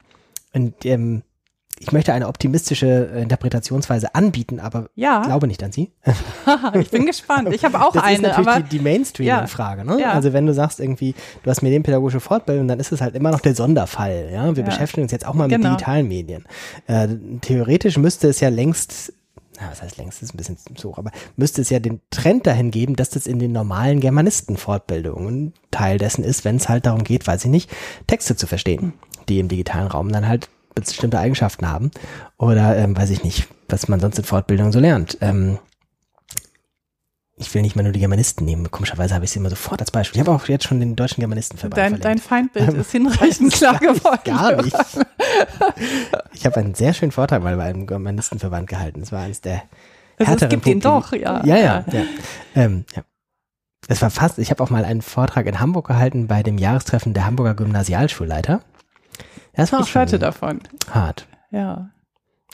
[0.52, 1.22] Und ähm,
[1.82, 5.22] ich möchte eine optimistische äh, Interpretationsweise anbieten, aber Ja.
[5.22, 5.90] glaube nicht an sie.
[6.78, 7.48] ich bin gespannt.
[7.54, 9.86] Ich habe auch das eine, ist natürlich aber die, die Mainstream-Frage.
[9.86, 9.98] Ne?
[9.98, 10.12] Ja.
[10.12, 13.40] Also wenn du sagst irgendwie, du hast medienpädagogische Fortbildung, dann ist es halt immer noch
[13.40, 14.28] der Sonderfall.
[14.30, 14.68] Ja, wir Ja.
[14.68, 15.70] beschäftigen uns jetzt auch mal mit Genau.
[15.70, 16.44] digitalen Medien.
[16.86, 17.08] Äh,
[17.40, 19.14] theoretisch müsste es ja längst
[19.62, 22.00] na, was heißt längst, das ist ein bisschen zu hoch, aber müsste es ja den
[22.10, 26.86] Trend dahin geben, dass das in den normalen Germanistenfortbildungen Teil dessen ist, wenn es halt
[26.86, 27.70] darum geht, weiß ich nicht,
[28.06, 28.94] Texte zu verstehen,
[29.28, 31.90] die im digitalen Raum dann halt bestimmte Eigenschaften haben
[32.38, 35.18] oder ähm, weiß ich nicht, was man sonst in Fortbildungen so lernt.
[35.20, 35.58] Ähm,
[37.36, 38.70] ich will nicht mehr nur die Germanisten nehmen.
[38.70, 40.20] Komischerweise habe ich sie immer sofort als Beispiel.
[40.20, 42.18] Ich habe auch jetzt schon den deutschen Germanistenverband dein, dein.
[42.18, 44.20] Feindbild ist hinreichend klar geworden.
[44.24, 44.76] Gar nicht.
[46.34, 49.00] Ich habe einen sehr schönen Vortrag mal bei einem Germanistenverband gehalten.
[49.00, 49.64] Es war eines der Also
[50.18, 51.44] es härteren gibt ihn Punkte, die- doch, ja.
[51.46, 52.02] Ja, ja, ja.
[52.54, 53.02] Ähm, ja.
[53.88, 57.14] Es war fast, ich habe auch mal einen Vortrag in Hamburg gehalten bei dem Jahrestreffen
[57.14, 58.60] der Hamburger Gymnasialschulleiter.
[59.54, 60.60] Das war auch Ich hörte davon.
[60.90, 61.26] hart.
[61.50, 61.90] Ja.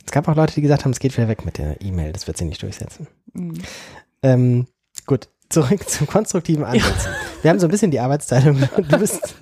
[0.05, 2.27] Es gab auch Leute, die gesagt haben, es geht wieder weg mit der E-Mail, das
[2.27, 3.09] wird sie nicht durchsetzen.
[3.33, 3.55] Mhm.
[4.23, 4.67] Ähm,
[5.07, 7.13] gut, zurück zum konstruktiven Ansätzen.
[7.43, 8.63] Wir haben so ein bisschen die Arbeitsteilung.
[8.77, 9.37] Du bist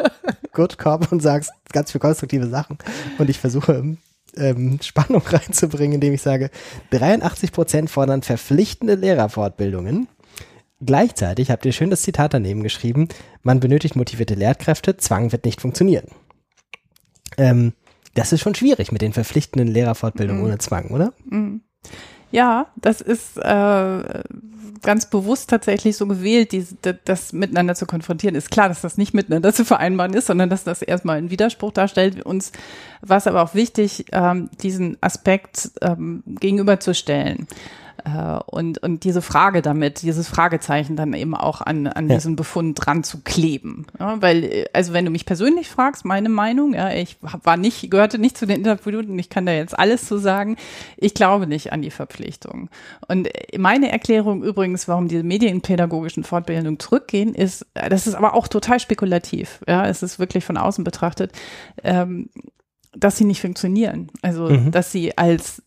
[0.52, 2.78] Good Cop und sagst ganz viele konstruktive Sachen
[3.18, 3.96] und ich versuche
[4.36, 6.50] ähm, Spannung reinzubringen, indem ich sage,
[6.90, 10.08] 83 Prozent fordern verpflichtende Lehrerfortbildungen.
[10.84, 13.08] Gleichzeitig habt ihr schön das Zitat daneben geschrieben,
[13.42, 16.06] man benötigt motivierte Lehrkräfte, Zwang wird nicht funktionieren.
[17.36, 17.72] Ähm,
[18.14, 20.48] das ist schon schwierig mit den verpflichtenden Lehrerfortbildungen mhm.
[20.48, 21.12] ohne Zwang, oder?
[21.24, 21.62] Mhm.
[22.30, 24.22] Ja, das ist äh,
[24.82, 26.66] ganz bewusst tatsächlich so gewählt, die,
[27.04, 28.34] das miteinander zu konfrontieren.
[28.34, 31.72] Ist klar, dass das nicht miteinander zu vereinbaren ist, sondern dass das erstmal einen Widerspruch
[31.72, 32.24] darstellt.
[32.24, 32.52] Uns
[33.02, 37.46] war es aber auch wichtig, ähm, diesen Aspekt ähm, gegenüberzustellen.
[38.04, 42.16] Äh, und, und diese Frage damit, dieses Fragezeichen dann eben auch an, an ja.
[42.16, 43.86] diesen Befund dran zu kleben.
[43.98, 48.18] Ja, weil, also wenn du mich persönlich fragst, meine Meinung, ja, ich war nicht, gehörte
[48.18, 50.56] nicht zu den Interviewten, ich kann da jetzt alles zu sagen.
[50.96, 52.68] Ich glaube nicht an die Verpflichtung.
[53.08, 58.80] Und meine Erklärung übrigens, warum diese medienpädagogischen Fortbildungen zurückgehen, ist, das ist aber auch total
[58.80, 59.60] spekulativ.
[59.66, 61.32] Ja, es ist wirklich von außen betrachtet.
[61.82, 62.28] Ähm,
[62.96, 64.08] dass sie nicht funktionieren.
[64.22, 64.70] Also, mhm.
[64.70, 65.62] dass sie als,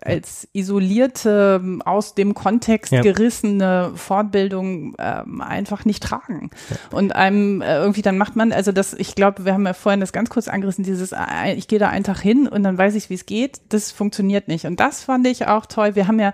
[0.00, 3.02] als isolierte, aus dem Kontext ja.
[3.02, 6.50] gerissene Fortbildung ähm, einfach nicht tragen.
[6.70, 6.96] Ja.
[6.96, 10.00] Und einem äh, irgendwie dann macht man, also das, ich glaube, wir haben ja vorhin
[10.00, 12.94] das ganz kurz angerissen, dieses, äh, ich gehe da einen Tag hin und dann weiß
[12.94, 13.60] ich, wie es geht.
[13.70, 14.66] Das funktioniert nicht.
[14.66, 15.94] Und das fand ich auch toll.
[15.94, 16.32] Wir haben ja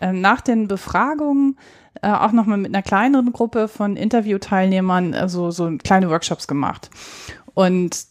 [0.00, 1.56] äh, nach den Befragungen
[2.02, 6.90] äh, auch nochmal mit einer kleineren Gruppe von Interviewteilnehmern äh, so, so kleine Workshops gemacht.
[7.58, 8.06] Und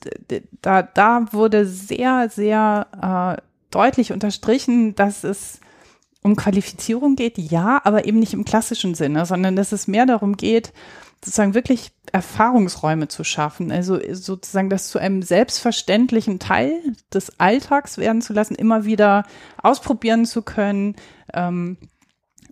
[0.62, 3.42] da, da wurde sehr, sehr äh,
[3.72, 5.62] deutlich unterstrichen, dass es
[6.22, 10.36] um Qualifizierung geht, ja, aber eben nicht im klassischen Sinne, sondern dass es mehr darum
[10.36, 10.74] geht,
[11.24, 16.74] sozusagen wirklich Erfahrungsräume zu schaffen, also sozusagen das zu einem selbstverständlichen Teil
[17.14, 19.24] des Alltags werden zu lassen, immer wieder
[19.64, 20.98] ausprobieren zu können,
[21.34, 21.78] ähm,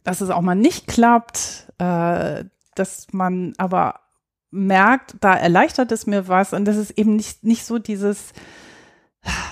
[0.06, 4.05] dass es auch mal nicht klappt, äh, dass man aber
[4.56, 6.54] merkt, da erleichtert es mir was.
[6.54, 8.32] Und das ist eben nicht, nicht so dieses,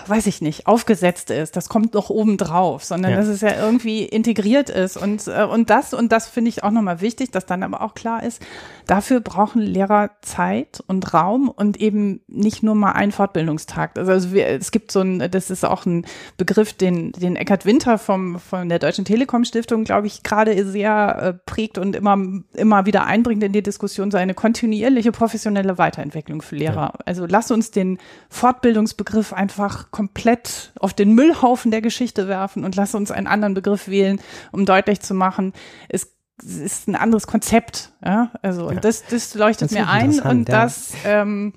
[0.07, 3.17] weiß ich nicht, aufgesetzt ist, das kommt noch oben drauf, sondern ja.
[3.17, 6.71] dass es ja irgendwie integriert ist und, äh, und das, und das finde ich auch
[6.71, 8.41] nochmal wichtig, dass dann aber auch klar ist,
[8.85, 13.97] dafür brauchen Lehrer Zeit und Raum und eben nicht nur mal ein Fortbildungstag.
[13.97, 16.05] Also, also wir, es gibt so ein, das ist auch ein
[16.37, 21.17] Begriff, den, den Eckhard Winter vom, von der Deutschen Telekom Stiftung, glaube ich, gerade sehr
[21.21, 22.17] äh, prägt und immer,
[22.53, 26.93] immer wieder einbringt in die Diskussion, so eine kontinuierliche professionelle Weiterentwicklung für Lehrer.
[26.93, 26.99] Ja.
[27.05, 27.97] Also lass uns den
[28.29, 33.87] Fortbildungsbegriff einfach komplett auf den Müllhaufen der Geschichte werfen und lass uns einen anderen Begriff
[33.87, 34.19] wählen,
[34.51, 35.53] um deutlich zu machen,
[35.89, 37.91] es ist ein anderes Konzept.
[38.03, 38.31] Ja?
[38.41, 41.53] Also, und das, das leuchtet das mir ein und das, ähm,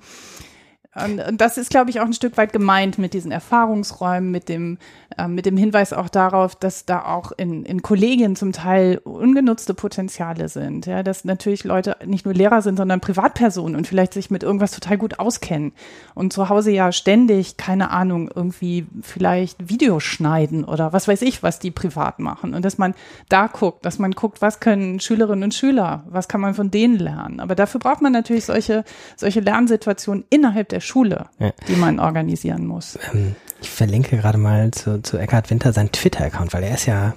[1.03, 4.49] und, und das ist, glaube ich, auch ein Stück weit gemeint mit diesen Erfahrungsräumen, mit
[4.49, 4.77] dem,
[5.17, 9.73] äh, mit dem Hinweis auch darauf, dass da auch in, in Kollegien zum Teil ungenutzte
[9.73, 10.85] Potenziale sind.
[10.85, 14.71] Ja, dass natürlich Leute nicht nur Lehrer sind, sondern Privatpersonen und vielleicht sich mit irgendwas
[14.71, 15.73] total gut auskennen
[16.15, 21.43] und zu Hause ja ständig, keine Ahnung, irgendwie vielleicht Videos schneiden oder was weiß ich,
[21.43, 22.53] was die privat machen.
[22.53, 22.95] Und dass man
[23.29, 26.97] da guckt, dass man guckt, was können Schülerinnen und Schüler, was kann man von denen
[26.97, 27.39] lernen.
[27.39, 28.83] Aber dafür braucht man natürlich solche,
[29.15, 31.51] solche Lernsituationen innerhalb der Schule, ja.
[31.67, 32.97] die man organisieren muss.
[33.13, 37.13] Ähm, ich verlinke gerade mal zu, zu Eckhard Winter seinen Twitter-Account, weil er ist ja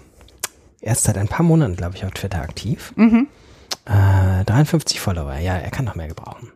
[0.81, 2.93] erst seit ein paar Monaten, glaube ich, auf Twitter aktiv.
[2.97, 3.29] Mhm.
[3.87, 6.53] Äh, 53 Follower, ja, er kann noch mehr gebrauchen.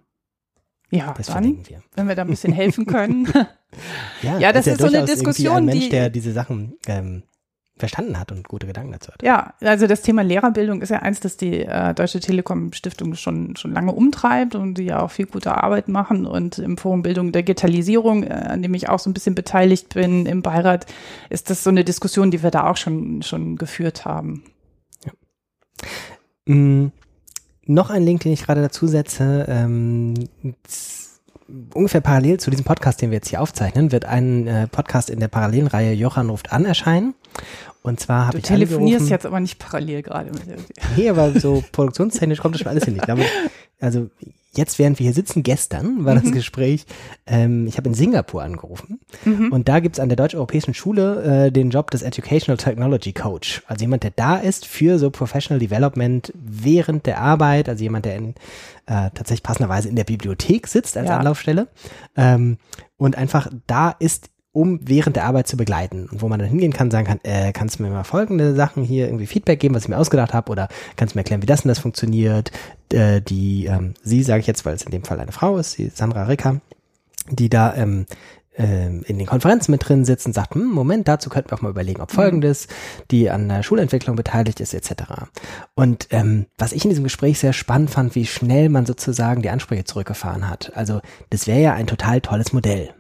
[0.91, 1.83] Ja, das dann, wir.
[1.95, 3.27] wenn wir da ein bisschen helfen können.
[4.23, 7.25] ja, ja, das ist, ist so eine Diskussion, ein Mensch, die der diese Sachen ähm,
[7.77, 9.23] verstanden hat und gute Gedanken dazu hat.
[9.23, 13.57] Ja, also das Thema Lehrerbildung ist ja eins, das die äh, Deutsche Telekom Stiftung schon,
[13.57, 16.25] schon lange umtreibt und die ja auch viel gute Arbeit machen.
[16.25, 20.27] Und im Forum Bildung Digitalisierung, äh, an dem ich auch so ein bisschen beteiligt bin
[20.27, 20.87] im Beirat,
[21.31, 24.45] ist das so eine Diskussion, die wir da auch schon, schon geführt haben.
[25.05, 25.13] Ja.
[26.47, 26.93] Mhm.
[27.67, 30.15] Noch ein Link, den ich gerade dazu setze, ähm,
[31.75, 35.21] ungefähr parallel zu diesem Podcast, den wir jetzt hier aufzeichnen, wird ein äh, Podcast in
[35.21, 37.15] der Parallelreihe Johann ruft an erscheinen.
[37.85, 40.43] Und zwar habe ich Du telefonierst jetzt aber nicht parallel gerade mit.
[40.97, 42.97] Nee, aber so produktionstechnisch kommt das schon alles hin.
[42.97, 43.27] Ich glaube,
[43.79, 44.09] also
[44.57, 46.23] jetzt, während wir hier sitzen, gestern war mhm.
[46.23, 46.87] das Gespräch,
[47.27, 49.53] ähm, ich habe in Singapur angerufen mhm.
[49.53, 53.63] und da gibt's an der Deutsch-Europäischen Schule äh, den Job des Educational Technology Coach.
[53.67, 58.17] Also jemand, der da ist für so Professional Development während der Arbeit, also jemand, der
[58.17, 58.31] in,
[58.87, 61.19] äh, tatsächlich passenderweise in der Bibliothek sitzt als ja.
[61.19, 61.69] Anlaufstelle
[62.17, 62.57] ähm,
[62.97, 66.73] und einfach da ist um während der Arbeit zu begleiten und wo man dann hingehen
[66.73, 69.83] kann, sagen kann, äh, kannst du mir mal folgende Sachen hier irgendwie Feedback geben, was
[69.83, 72.53] ich mir ausgedacht habe oder kannst du mir erklären, wie das und das funktioniert.
[72.93, 75.77] Äh, die, ähm, sie sage ich jetzt, weil es in dem Fall eine Frau ist,
[75.77, 76.61] die Sandra Ricker,
[77.31, 78.07] die da ähm,
[78.57, 81.63] äh, in den Konferenzen mit drin sitzt und sagt, hm, Moment, dazu könnten wir auch
[81.63, 82.69] mal überlegen, ob folgendes,
[83.11, 85.03] die an der Schulentwicklung beteiligt ist, etc.
[85.75, 89.51] Und ähm, was ich in diesem Gespräch sehr spannend fand, wie schnell man sozusagen die
[89.51, 90.71] Ansprüche zurückgefahren hat.
[90.77, 91.01] Also
[91.31, 92.95] das wäre ja ein total tolles Modell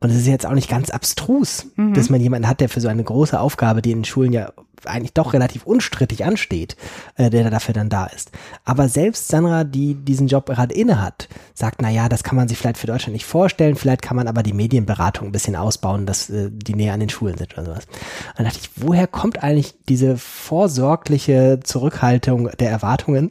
[0.00, 1.92] Und es ist jetzt auch nicht ganz abstrus, mhm.
[1.92, 4.52] dass man jemanden hat, der für so eine große Aufgabe, die in Schulen ja
[4.86, 6.76] eigentlich doch relativ unstrittig ansteht,
[7.16, 8.30] äh, der dafür dann da ist.
[8.64, 12.48] Aber selbst Sandra, die diesen Job gerade inne hat, sagt, na ja, das kann man
[12.48, 16.06] sich vielleicht für Deutschland nicht vorstellen, vielleicht kann man aber die Medienberatung ein bisschen ausbauen,
[16.06, 17.86] dass äh, die näher an den Schulen sind oder sowas.
[17.86, 23.30] Und dann dachte ich, woher kommt eigentlich diese vorsorgliche Zurückhaltung der Erwartungen?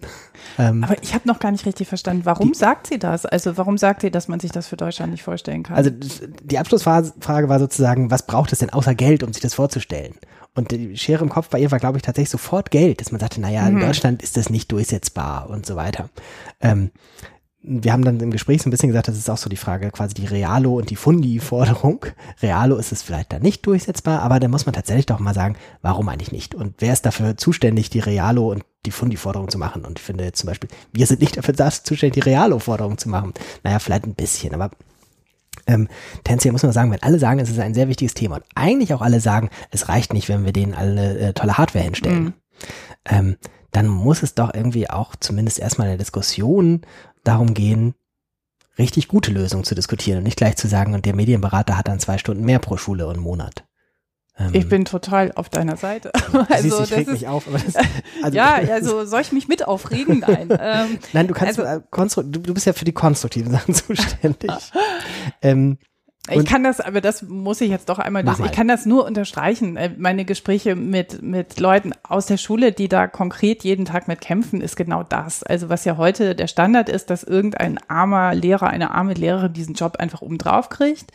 [0.57, 3.25] Ähm, Aber ich habe noch gar nicht richtig verstanden, warum die, sagt sie das?
[3.25, 5.75] Also warum sagt sie, dass man sich das für Deutschland nicht vorstellen kann?
[5.75, 10.15] Also die Abschlussfrage war sozusagen, was braucht es denn außer Geld, um sich das vorzustellen?
[10.59, 13.21] Und die Schere im Kopf bei ihr war, glaube ich, tatsächlich sofort Geld, dass man
[13.21, 13.79] sagte, naja, in mhm.
[13.79, 16.09] Deutschland ist das nicht durchsetzbar und so weiter.
[16.59, 16.91] Ähm,
[17.61, 19.89] wir haben dann im Gespräch so ein bisschen gesagt, das ist auch so die Frage,
[19.91, 22.05] quasi die Realo und die Fundi-Forderung.
[22.41, 25.55] Realo ist es vielleicht da nicht durchsetzbar, aber da muss man tatsächlich doch mal sagen,
[25.81, 26.55] warum eigentlich nicht?
[26.55, 29.85] Und wer ist dafür zuständig, die Realo und die Fundi-Forderung zu machen?
[29.85, 33.33] Und ich finde jetzt zum Beispiel, wir sind nicht dafür zuständig, die Realo-Forderung zu machen.
[33.63, 34.71] Naja, vielleicht ein bisschen, aber
[35.67, 35.87] ähm,
[36.23, 38.93] tendenziell muss man sagen, wenn alle sagen, es ist ein sehr wichtiges Thema und eigentlich
[38.93, 42.33] auch alle sagen, es reicht nicht, wenn wir denen alle äh, tolle Hardware hinstellen, mhm.
[43.05, 43.37] ähm,
[43.71, 46.81] dann muss es doch irgendwie auch zumindest erstmal in der Diskussion
[47.23, 47.93] darum gehen,
[48.79, 51.99] richtig gute Lösungen zu diskutieren und nicht gleich zu sagen, und der Medienberater hat dann
[51.99, 53.65] zwei Stunden mehr pro Schule und Monat.
[54.39, 56.11] Ähm, ich bin total auf deiner Seite.
[56.49, 57.45] also, siehst, ich reg mich auf.
[57.51, 57.75] Das,
[58.23, 60.19] also, ja, also soll ich mich mit aufregen?
[60.19, 60.49] Nein.
[60.61, 64.51] Ähm, Nein, du kannst, also, äh, du, du bist ja für die konstruktiven Sachen zuständig.
[65.41, 65.77] ähm,
[66.29, 68.45] ich kann das, aber das muss ich jetzt doch einmal lösen.
[68.45, 69.77] Ich kann das nur unterstreichen.
[69.77, 74.21] Äh, meine Gespräche mit, mit Leuten aus der Schule, die da konkret jeden Tag mit
[74.21, 75.43] kämpfen, ist genau das.
[75.43, 79.75] Also was ja heute der Standard ist, dass irgendein armer Lehrer, eine arme Lehrerin diesen
[79.75, 81.11] Job einfach oben drauf kriegt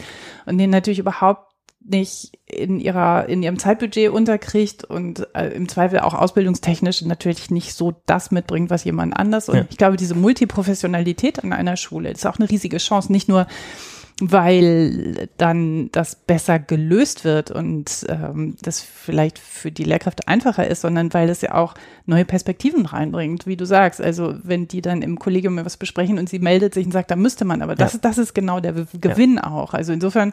[0.47, 1.54] und den natürlich überhaupt
[1.85, 7.74] nicht in ihrer in ihrem Zeitbudget unterkriegt und äh, im Zweifel auch ausbildungstechnisch natürlich nicht
[7.74, 9.49] so das mitbringt, was jemand anders.
[9.49, 9.64] Und ja.
[9.68, 13.47] ich glaube, diese Multiprofessionalität an einer Schule ist auch eine riesige Chance, nicht nur
[14.20, 20.82] weil dann das besser gelöst wird und ähm, das vielleicht für die Lehrkräfte einfacher ist,
[20.82, 21.74] sondern weil es ja auch
[22.07, 24.01] neue Perspektiven reinbringt, wie du sagst.
[24.01, 27.16] Also wenn die dann im Kollegium was besprechen und sie meldet sich und sagt, da
[27.16, 27.99] müsste man, aber das, ja.
[28.03, 29.51] das ist genau der Gewinn ja.
[29.51, 29.74] auch.
[29.74, 30.32] Also insofern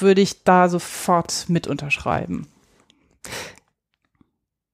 [0.00, 2.46] würde ich da sofort mit unterschreiben.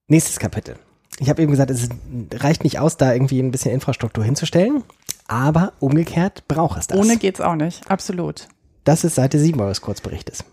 [0.09, 0.77] Nächstes Kapitel.
[1.19, 1.89] Ich habe eben gesagt, es
[2.35, 4.83] reicht nicht aus, da irgendwie ein bisschen Infrastruktur hinzustellen.
[5.27, 6.99] Aber umgekehrt braucht es das.
[6.99, 8.49] Ohne geht's auch nicht, absolut.
[8.85, 10.45] Das ist Seite 7 eures Kurzberichtes.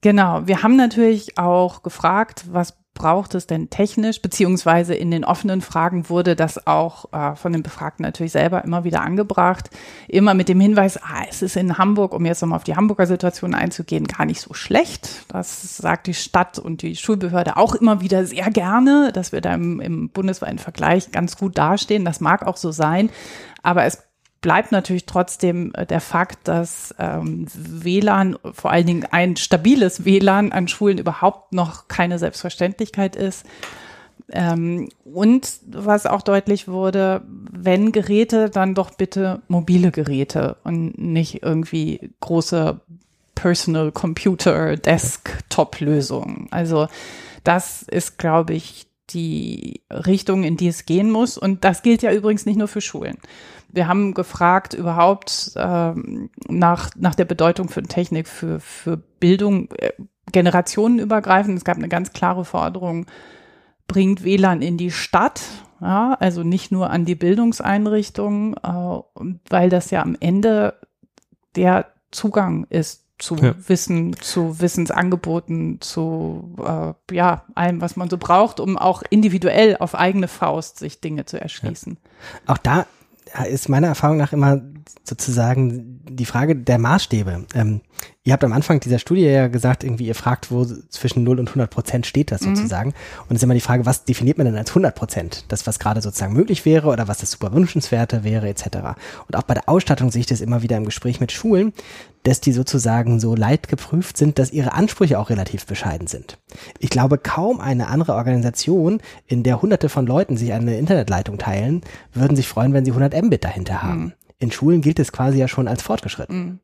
[0.00, 5.60] Genau, wir haben natürlich auch gefragt, was braucht es denn technisch, beziehungsweise in den offenen
[5.60, 9.70] Fragen wurde das auch äh, von den Befragten natürlich selber immer wieder angebracht,
[10.08, 13.06] immer mit dem Hinweis, ah, es ist in Hamburg, um jetzt nochmal auf die Hamburger
[13.06, 15.26] Situation einzugehen, gar nicht so schlecht.
[15.28, 19.54] Das sagt die Stadt und die Schulbehörde auch immer wieder sehr gerne, dass wir da
[19.54, 22.04] im, im bundesweiten Vergleich ganz gut dastehen.
[22.04, 23.10] Das mag auch so sein,
[23.62, 24.05] aber es
[24.46, 30.52] bleibt natürlich trotzdem äh, der Fakt, dass ähm, WLAN, vor allen Dingen ein stabiles WLAN
[30.52, 33.44] an Schulen überhaupt noch keine Selbstverständlichkeit ist.
[34.30, 41.42] Ähm, und was auch deutlich wurde, wenn Geräte, dann doch bitte mobile Geräte und nicht
[41.42, 42.80] irgendwie große
[43.34, 46.46] Personal Computer Desktop Lösungen.
[46.52, 46.86] Also
[47.42, 51.36] das ist, glaube ich, die Richtung, in die es gehen muss.
[51.36, 53.18] Und das gilt ja übrigens nicht nur für Schulen.
[53.68, 59.92] Wir haben gefragt überhaupt ähm, nach, nach der Bedeutung für Technik, für, für Bildung, äh,
[60.32, 61.56] generationenübergreifend.
[61.56, 63.06] Es gab eine ganz klare Forderung,
[63.86, 65.42] bringt WLAN in die Stadt,
[65.80, 70.74] ja, also nicht nur an die Bildungseinrichtungen, äh, weil das ja am Ende
[71.54, 73.54] der Zugang ist zu ja.
[73.66, 79.94] Wissen, zu Wissensangeboten, zu äh, ja allem, was man so braucht, um auch individuell auf
[79.94, 81.96] eigene Faust sich Dinge zu erschließen.
[81.98, 82.54] Ja.
[82.54, 82.86] Auch da
[83.48, 84.60] ist meiner Erfahrung nach immer
[85.04, 87.46] sozusagen die Frage der Maßstäbe.
[87.54, 87.80] Ähm,
[88.24, 91.48] ihr habt am Anfang dieser Studie ja gesagt, irgendwie ihr fragt, wo zwischen 0 und
[91.48, 92.56] 100 Prozent steht das mhm.
[92.56, 92.90] sozusagen.
[93.28, 95.44] Und es ist immer die Frage, was definiert man denn als 100 Prozent?
[95.48, 98.66] Das, was gerade sozusagen möglich wäre oder was das super wünschenswerte wäre etc.
[99.28, 101.72] Und auch bei der Ausstattung sehe ich das immer wieder im Gespräch mit Schulen,
[102.26, 106.38] dass die sozusagen so leidgeprüft sind, dass ihre Ansprüche auch relativ bescheiden sind.
[106.80, 111.82] Ich glaube, kaum eine andere Organisation, in der hunderte von Leuten sich eine Internetleitung teilen,
[112.12, 114.02] würden sich freuen, wenn sie 100 Mbit dahinter haben.
[114.02, 114.12] Mhm.
[114.38, 116.36] In Schulen gilt es quasi ja schon als fortgeschritten.
[116.36, 116.60] Mhm.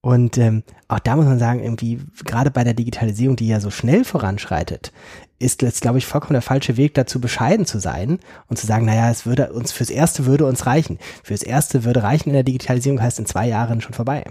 [0.00, 3.70] Und ähm, auch da muss man sagen, irgendwie, gerade bei der Digitalisierung, die ja so
[3.70, 4.92] schnell voranschreitet,
[5.38, 8.86] ist jetzt, glaube ich, vollkommen der falsche Weg dazu, bescheiden zu sein und zu sagen,
[8.86, 10.98] naja, es würde uns, fürs Erste würde uns reichen.
[11.24, 14.24] Fürs Erste würde reichen in der Digitalisierung heißt in zwei Jahren schon vorbei.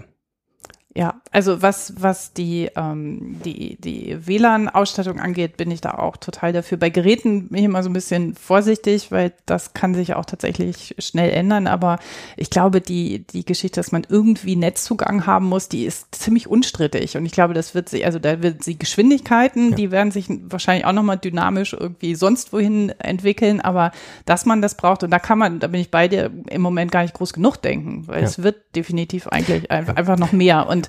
[0.94, 6.52] Ja, also was, was die, ähm, die, die WLAN-Ausstattung angeht, bin ich da auch total
[6.52, 6.76] dafür.
[6.76, 10.94] Bei Geräten bin ich immer so ein bisschen vorsichtig, weil das kann sich auch tatsächlich
[10.98, 11.66] schnell ändern.
[11.66, 11.98] Aber
[12.36, 17.16] ich glaube, die, die Geschichte, dass man irgendwie Netzzugang haben muss, die ist ziemlich unstrittig.
[17.16, 19.76] Und ich glaube, das wird sich, also da wird die Geschwindigkeiten, ja.
[19.76, 23.62] die werden sich wahrscheinlich auch nochmal dynamisch irgendwie sonst wohin entwickeln.
[23.62, 23.92] Aber
[24.26, 26.92] dass man das braucht, und da kann man, da bin ich bei dir im Moment
[26.92, 28.26] gar nicht groß genug denken, weil ja.
[28.26, 30.68] es wird definitiv eigentlich einfach, einfach noch mehr.
[30.68, 30.88] Und und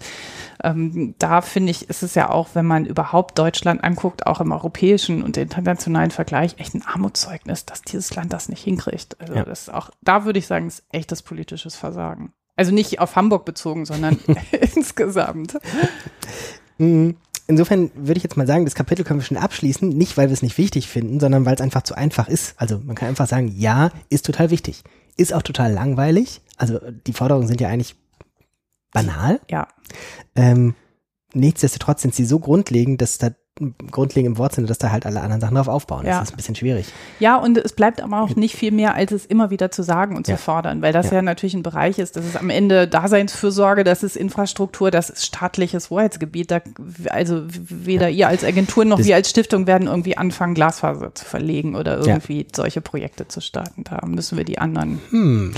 [0.63, 4.51] ähm, da finde ich, ist es ja auch, wenn man überhaupt Deutschland anguckt, auch im
[4.51, 9.19] europäischen und internationalen Vergleich, echt ein Armutszeugnis, dass dieses Land das nicht hinkriegt.
[9.19, 9.43] Also ja.
[9.43, 12.33] das ist auch, da würde ich sagen, ist echtes politisches Versagen.
[12.55, 14.19] Also nicht auf Hamburg bezogen, sondern
[14.75, 15.57] insgesamt.
[16.77, 17.17] Mhm.
[17.45, 20.33] Insofern würde ich jetzt mal sagen, das Kapitel können wir schon abschließen, nicht weil wir
[20.33, 22.53] es nicht wichtig finden, sondern weil es einfach zu einfach ist.
[22.55, 24.81] Also man kann einfach sagen, ja, ist total wichtig.
[25.17, 26.39] Ist auch total langweilig.
[26.55, 27.97] Also die Forderungen sind ja eigentlich
[28.93, 29.39] banal.
[29.49, 29.67] Ja.
[30.35, 30.75] Ähm,
[31.33, 33.31] nichtsdestotrotz sind sie so grundlegend, dass da
[33.91, 36.05] grundlegend im Wortsinne, dass da halt alle anderen Sachen drauf aufbauen.
[36.05, 36.19] Ja.
[36.19, 36.87] Das ist ein bisschen schwierig.
[37.19, 40.17] Ja, und es bleibt aber auch nicht viel mehr, als es immer wieder zu sagen
[40.17, 40.35] und ja.
[40.35, 41.17] zu fordern, weil das ja.
[41.17, 41.21] ja.
[41.21, 45.91] natürlich ein Bereich ist, das ist am Ende Daseinsfürsorge, das ist Infrastruktur, das ist staatliches
[45.91, 46.49] Hoheitsgebiet.
[46.49, 46.61] Da,
[47.09, 51.23] also weder ihr als Agentur noch das wir als Stiftung werden irgendwie anfangen, Glasfaser zu
[51.23, 53.83] verlegen oder irgendwie solche Projekte zu starten.
[53.83, 54.99] Da müssen wir die anderen.
[55.11, 55.53] Hm.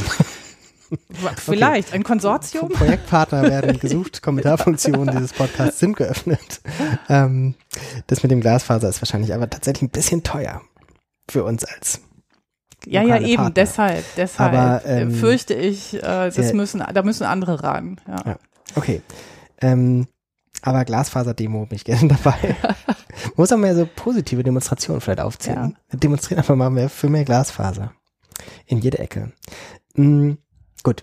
[1.38, 1.98] Vielleicht, okay.
[1.98, 2.70] ein Konsortium?
[2.70, 6.62] Projektpartner werden gesucht, Kommentarfunktionen dieses Podcasts sind geöffnet.
[7.10, 7.56] Ähm,
[8.08, 10.62] das mit dem Glasfaser ist wahrscheinlich aber tatsächlich ein bisschen teuer
[11.30, 12.02] für uns als
[12.86, 13.52] ja, ja, eben, Partner.
[13.52, 18.00] deshalb, deshalb aber, ähm, fürchte ich, äh, das müssen, da müssen andere ran.
[18.08, 18.22] Ja.
[18.26, 18.40] ja.
[18.76, 19.02] Okay.
[19.62, 20.08] Ähm,
[20.62, 22.56] aber Glasfaser-Demo bin ich gerne dabei.
[23.36, 25.78] Muss auch mehr so positive Demonstrationen vielleicht aufzählen.
[25.92, 26.00] Ja.
[26.00, 27.94] Demonstrieren einfach mal mehr für mehr Glasfaser.
[28.66, 29.32] In jede Ecke.
[29.96, 30.38] Mhm.
[30.86, 31.02] Gut.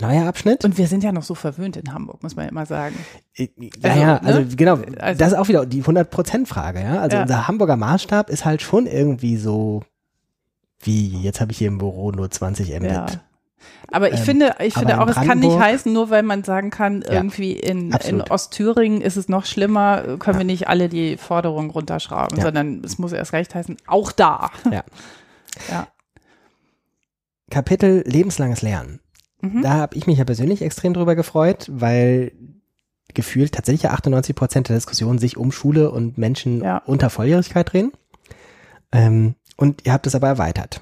[0.00, 0.64] Neuer Abschnitt.
[0.64, 2.94] Und wir sind ja noch so verwöhnt in Hamburg, muss man ja immer sagen.
[3.34, 3.46] Ja,
[3.82, 4.46] also, ja, also ne?
[4.56, 7.00] genau, also, das ist auch wieder die 100%-Frage, ja.
[7.00, 7.22] Also ja.
[7.22, 9.82] unser Hamburger Maßstab ist halt schon irgendwie so,
[10.80, 12.90] wie, jetzt habe ich hier im Büro nur 20 Mbit.
[12.90, 13.06] Ja.
[13.90, 16.70] Aber ich ähm, finde, ich finde auch, es kann nicht heißen, nur weil man sagen
[16.70, 20.38] kann, irgendwie ja, in, in Ostthüringen ist es noch schlimmer, können ja.
[20.38, 22.44] wir nicht alle die Forderungen runterschrauben, ja.
[22.44, 24.50] sondern es muss erst recht heißen, auch da.
[24.70, 24.84] Ja.
[27.52, 29.00] Kapitel lebenslanges Lernen.
[29.42, 29.62] Mhm.
[29.62, 32.32] Da habe ich mich ja persönlich extrem drüber gefreut, weil
[33.12, 36.78] gefühlt tatsächlich 98 Prozent der Diskussion sich um Schule und Menschen ja.
[36.86, 37.92] unter Volljährigkeit drehen.
[38.90, 40.80] Ähm, und ihr habt es aber erweitert.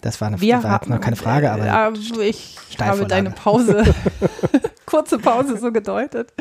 [0.00, 3.94] Das war, eine, Wir war haben, noch keine Frage, aber äh, ich habe deine Pause,
[4.86, 6.32] kurze Pause so gedeutet.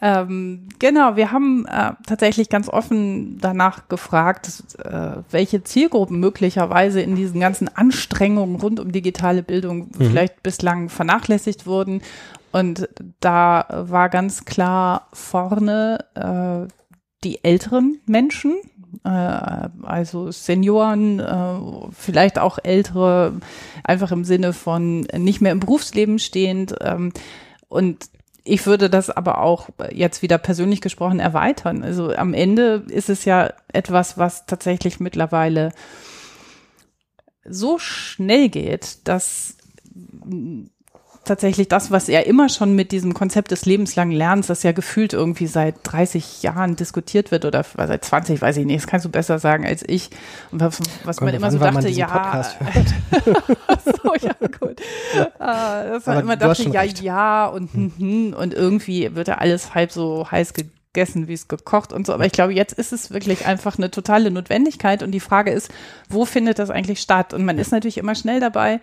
[0.00, 4.50] Ähm, genau, wir haben äh, tatsächlich ganz offen danach gefragt,
[4.84, 9.90] äh, welche Zielgruppen möglicherweise in diesen ganzen Anstrengungen rund um digitale Bildung mhm.
[9.94, 12.02] vielleicht bislang vernachlässigt wurden.
[12.50, 12.88] Und
[13.20, 16.72] da war ganz klar vorne äh,
[17.24, 18.54] die älteren Menschen,
[19.04, 23.34] äh, also Senioren, äh, vielleicht auch ältere,
[23.82, 26.74] einfach im Sinne von nicht mehr im Berufsleben stehend.
[26.80, 27.12] Ähm,
[27.68, 28.08] und
[28.44, 31.82] ich würde das aber auch jetzt wieder persönlich gesprochen erweitern.
[31.82, 35.72] Also am Ende ist es ja etwas, was tatsächlich mittlerweile
[37.46, 39.56] so schnell geht, dass
[41.24, 45.12] tatsächlich das, was er immer schon mit diesem Konzept des lebenslangen Lernens, das ja gefühlt
[45.12, 49.10] irgendwie seit 30 Jahren diskutiert wird oder seit 20, weiß ich nicht, das kannst du
[49.10, 50.10] besser sagen als ich.
[50.50, 52.44] Und was, was man immer so dachte, ja,
[53.84, 54.80] so, ja gut.
[55.38, 57.00] Ah, das man immer dachte, ja, recht.
[57.00, 57.92] ja und hm.
[57.98, 60.52] hm, und irgendwie wird ja alles halb so heiß
[60.94, 62.14] gegessen, wie es gekocht und so.
[62.14, 65.02] Aber ich glaube, jetzt ist es wirklich einfach eine totale Notwendigkeit.
[65.02, 65.70] Und die Frage ist,
[66.08, 67.34] wo findet das eigentlich statt?
[67.34, 68.80] Und man ist natürlich immer schnell dabei,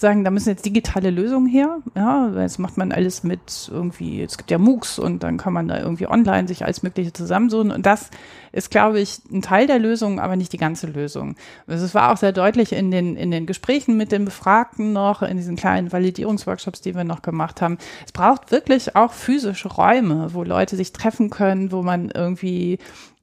[0.00, 1.78] sagen, da müssen jetzt digitale Lösungen her.
[1.94, 5.68] Ja, jetzt macht man alles mit irgendwie, es gibt ja MOOCs und dann kann man
[5.68, 7.70] da irgendwie online sich alles Mögliche zusammensuchen.
[7.70, 8.10] Und das
[8.52, 11.36] ist, glaube ich, ein Teil der Lösung, aber nicht die ganze Lösung.
[11.66, 15.22] Also es war auch sehr deutlich in den, in den Gesprächen mit den Befragten noch,
[15.22, 17.78] in diesen kleinen Validierungsworkshops, die wir noch gemacht haben.
[18.04, 22.78] Es braucht wirklich auch physische Räume, wo Leute sich treffen können, wo man irgendwie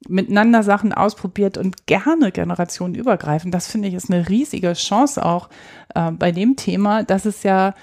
[0.08, 3.52] miteinander Sachen ausprobiert und gerne generationenübergreifend.
[3.54, 5.48] Das finde ich ist eine riesige Chance auch
[5.94, 7.74] äh, bei dem Thema, dass es ja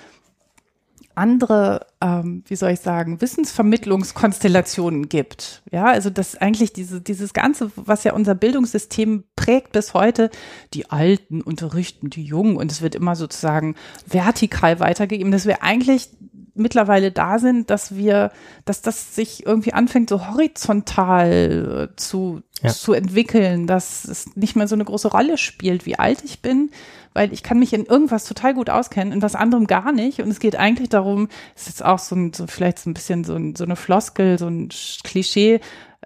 [1.18, 5.64] andere, ähm, wie soll ich sagen, Wissensvermittlungskonstellationen gibt.
[5.72, 10.30] Ja, also dass eigentlich diese, dieses Ganze, was ja unser Bildungssystem prägt bis heute,
[10.74, 16.10] die Alten unterrichten die Jungen und es wird immer sozusagen vertikal weitergegeben, dass wir eigentlich
[16.58, 18.32] mittlerweile da sind, dass wir,
[18.66, 22.70] dass das sich irgendwie anfängt, so horizontal äh, zu, ja.
[22.70, 26.72] zu entwickeln, dass es nicht mehr so eine große Rolle spielt, wie alt ich bin,
[27.14, 30.22] weil ich kann mich in irgendwas total gut auskennen, in was anderem gar nicht.
[30.22, 33.24] Und es geht eigentlich darum, es ist auch so, ein, so vielleicht so ein bisschen
[33.24, 34.70] so, ein, so eine Floskel, so ein
[35.04, 35.60] Klischee,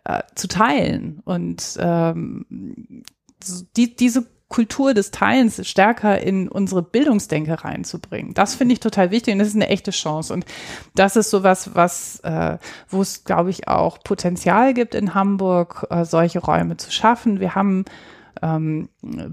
[0.03, 1.21] äh, zu teilen.
[1.25, 3.03] Und ähm,
[3.75, 8.33] die, diese Kultur des Teilens stärker in unsere Bildungsdenke reinzubringen.
[8.33, 10.33] Das finde ich total wichtig und das ist eine echte Chance.
[10.33, 10.45] Und
[10.93, 12.57] das ist sowas, was, äh,
[12.89, 17.39] wo es, glaube ich, auch Potenzial gibt in Hamburg, äh, solche Räume zu schaffen.
[17.39, 17.85] Wir haben
[18.41, 18.89] ähm,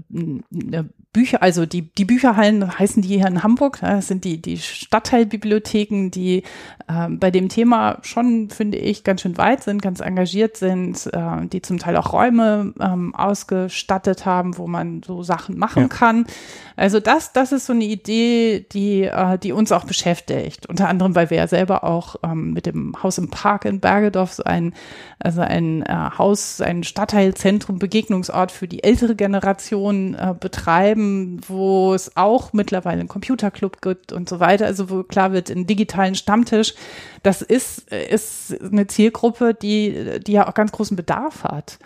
[0.09, 4.59] eine Bücher, also die, die Bücherhallen heißen die hier in Hamburg, das sind die, die
[4.59, 6.43] Stadtteilbibliotheken, die
[6.87, 11.47] äh, bei dem Thema schon, finde ich, ganz schön weit sind, ganz engagiert sind, äh,
[11.47, 15.87] die zum Teil auch Räume ähm, ausgestattet haben, wo man so Sachen machen ja.
[15.87, 16.27] kann.
[16.75, 20.67] Also das, das ist so eine Idee, die, äh, die uns auch beschäftigt.
[20.67, 24.33] Unter anderem, weil wir ja selber auch ähm, mit dem Haus im Park in Bergedorf
[24.33, 24.75] so ein,
[25.17, 31.93] also ein äh, Haus, ein Stadtteilzentrum, Begegnungsort für die ältere Generation äh, betreiben Unternehmen, wo
[31.93, 36.15] es auch mittlerweile einen Computerclub gibt und so weiter, also wo klar wird, einen digitalen
[36.15, 36.75] Stammtisch,
[37.23, 41.79] das ist, ist eine Zielgruppe, die, die ja auch ganz großen Bedarf hat.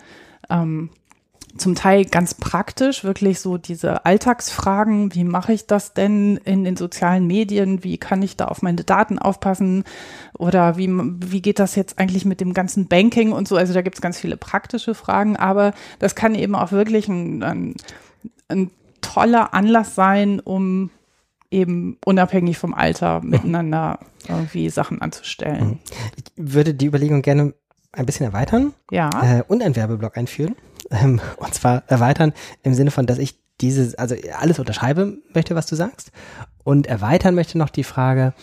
[0.50, 0.90] Ähm,
[1.56, 6.76] zum Teil ganz praktisch, wirklich so diese Alltagsfragen, wie mache ich das denn in den
[6.76, 9.84] sozialen Medien, wie kann ich da auf meine Daten aufpassen?
[10.36, 13.82] Oder wie, wie geht das jetzt eigentlich mit dem ganzen Banking und so, also da
[13.82, 17.74] gibt es ganz viele praktische Fragen, aber das kann eben auch wirklich ein, ein,
[18.48, 18.72] ein
[19.14, 20.90] toller Anlass sein, um
[21.50, 25.66] eben unabhängig vom Alter miteinander irgendwie Sachen anzustellen.
[25.66, 25.78] Mhm.
[26.16, 27.54] Ich würde die Überlegung gerne
[27.92, 29.10] ein bisschen erweitern ja.
[29.22, 30.56] Äh, und einen Werbeblock einführen.
[30.90, 35.66] Ähm, und zwar erweitern im Sinne von, dass ich dieses, also alles unterschreibe möchte, was
[35.66, 36.10] du sagst.
[36.64, 38.34] Und erweitern möchte noch die Frage,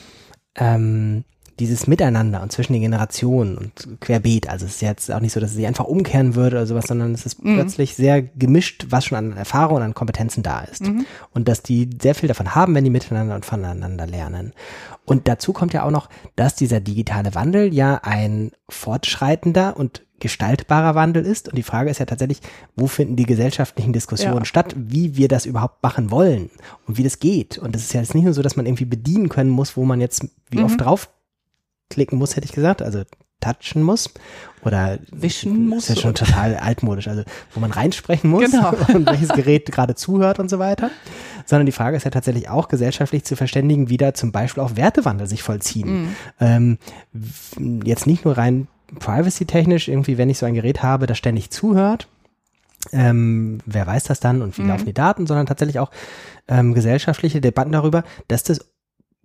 [0.56, 1.26] ähm,
[1.62, 4.50] dieses Miteinander und zwischen den Generationen und querbeet.
[4.50, 6.88] Also es ist jetzt auch nicht so, dass es sich einfach umkehren würde oder sowas,
[6.88, 7.54] sondern es ist mhm.
[7.54, 10.82] plötzlich sehr gemischt, was schon an Erfahrung und an Kompetenzen da ist.
[10.82, 11.06] Mhm.
[11.32, 14.54] Und dass die sehr viel davon haben, wenn die miteinander und voneinander lernen.
[15.06, 20.96] Und dazu kommt ja auch noch, dass dieser digitale Wandel ja ein fortschreitender und gestaltbarer
[20.96, 21.48] Wandel ist.
[21.48, 22.42] Und die Frage ist ja tatsächlich,
[22.76, 24.46] wo finden die gesellschaftlichen Diskussionen ja.
[24.46, 26.50] statt, wie wir das überhaupt machen wollen
[26.88, 27.60] und wie das geht.
[27.60, 29.86] Und es ist ja jetzt nicht nur so, dass man irgendwie bedienen können muss, wo
[29.86, 30.66] man jetzt wie mhm.
[30.66, 31.10] oft drauf
[31.92, 33.04] klicken muss, hätte ich gesagt, also
[33.42, 34.12] touchen muss
[34.64, 35.88] oder wischen muss.
[35.88, 37.24] Das ist ja schon total altmodisch, also
[37.54, 38.70] wo man reinsprechen muss genau.
[38.94, 40.92] und welches Gerät gerade zuhört und so weiter.
[41.46, 44.76] Sondern die Frage ist ja tatsächlich auch gesellschaftlich zu verständigen, wie da zum Beispiel auch
[44.76, 46.04] Wertewandel sich vollziehen.
[46.04, 46.16] Mhm.
[46.40, 46.78] Ähm,
[47.84, 48.68] jetzt nicht nur rein
[49.00, 52.08] privacy-technisch, irgendwie, wenn ich so ein Gerät habe, das ständig zuhört,
[52.92, 54.70] ähm, wer weiß das dann und wie mhm.
[54.70, 55.92] laufen die Daten, sondern tatsächlich auch
[56.48, 58.71] ähm, gesellschaftliche Debatten darüber, dass das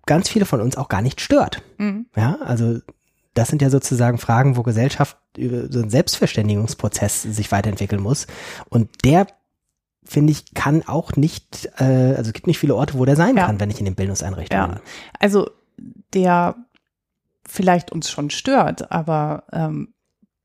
[0.06, 1.62] ganz viele von uns auch gar nicht stört.
[1.78, 2.06] Mhm.
[2.16, 2.78] Ja, also
[3.34, 8.26] das sind ja sozusagen Fragen, wo Gesellschaft über so einen Selbstverständigungsprozess sich weiterentwickeln muss.
[8.70, 9.26] Und der,
[10.04, 13.36] finde ich, kann auch nicht, äh, also es gibt nicht viele Orte, wo der sein
[13.36, 13.44] ja.
[13.44, 14.80] kann, wenn ich in den Bildungseinrichtungen ja.
[15.20, 15.50] Also
[16.14, 16.54] der
[17.46, 19.92] vielleicht uns schon stört, aber ähm,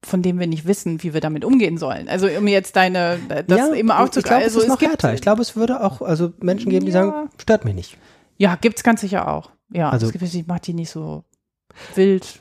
[0.03, 2.09] von dem wir nicht wissen, wie wir damit umgehen sollen.
[2.09, 4.19] Also um jetzt deine, das ja, eben aufzugreifen.
[4.19, 5.13] Ich glaube, also, es ist noch härter.
[5.13, 7.97] Ich glaube, es würde auch also Menschen geben, die sagen, stört mich nicht.
[8.41, 9.51] Ja, gibt's ganz sicher auch.
[9.71, 11.23] Ja, also, ich mache die nicht so
[11.93, 12.39] wild.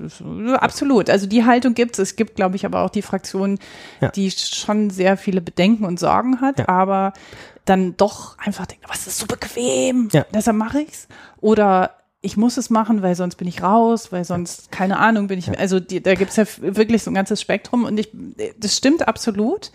[0.54, 1.10] Absolut.
[1.10, 1.98] Also die Haltung gibt's.
[1.98, 3.58] Es gibt, glaube ich, aber auch die Fraktion,
[4.00, 4.08] ja.
[4.08, 6.68] die schon sehr viele Bedenken und Sorgen hat, ja.
[6.68, 7.12] aber
[7.66, 10.24] dann doch einfach denkt, was ist so bequem, ja.
[10.32, 11.06] deshalb mache ich's.
[11.42, 11.90] Oder
[12.22, 15.58] ich muss es machen, weil sonst bin ich raus, weil sonst, keine Ahnung, bin ich,
[15.58, 18.10] also die, da gibt's ja wirklich so ein ganzes Spektrum und ich,
[18.58, 19.70] das stimmt absolut.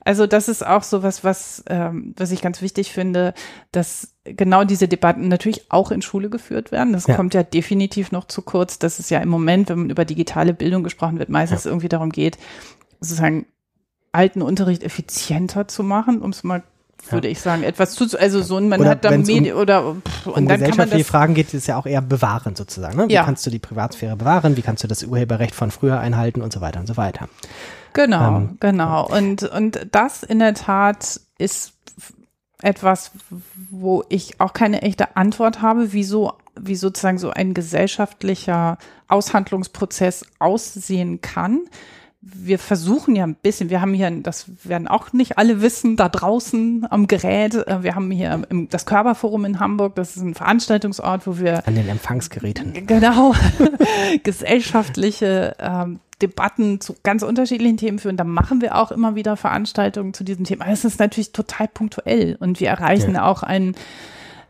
[0.00, 3.34] Also das ist auch so was, was, ähm, was ich ganz wichtig finde,
[3.72, 6.92] dass genau diese Debatten natürlich auch in Schule geführt werden.
[6.92, 7.16] Das ja.
[7.16, 10.54] kommt ja definitiv noch zu kurz, dass es ja im Moment, wenn man über digitale
[10.54, 11.70] Bildung gesprochen wird, meistens ja.
[11.70, 12.38] irgendwie darum geht,
[13.00, 13.46] sozusagen
[14.12, 16.62] alten Unterricht effizienter zu machen, um es mal
[17.10, 17.32] würde ja.
[17.32, 20.34] ich sagen, etwas zu, also so, man oder hat da Medien um, oder pff, und
[20.34, 22.96] um dann kann man das, Fragen geht es ja auch eher bewahren sozusagen.
[22.96, 23.08] Ne?
[23.08, 23.24] Wie ja.
[23.24, 24.56] kannst du die Privatsphäre bewahren?
[24.56, 27.28] Wie kannst du das Urheberrecht von früher einhalten und so weiter und so weiter.
[27.92, 29.06] Genau, ähm, genau.
[29.08, 31.72] Und, und das in der Tat ist
[32.62, 33.12] etwas,
[33.70, 41.20] wo ich auch keine echte Antwort habe, wieso, wie sozusagen so ein gesellschaftlicher Aushandlungsprozess aussehen
[41.20, 41.60] kann.
[42.20, 46.08] Wir versuchen ja ein bisschen, wir haben hier, das werden auch nicht alle wissen, da
[46.08, 51.28] draußen am Gerät, äh, wir haben hier das Körperforum in Hamburg, das ist ein Veranstaltungsort,
[51.28, 53.34] wo wir an den Empfangsgeräten genau
[54.24, 58.16] gesellschaftliche ähm, Debatten zu ganz unterschiedlichen Themen führen.
[58.16, 60.66] Da machen wir auch immer wieder Veranstaltungen zu diesem Thema.
[60.68, 63.26] Es ist natürlich total punktuell und wir erreichen ja.
[63.26, 63.74] auch einen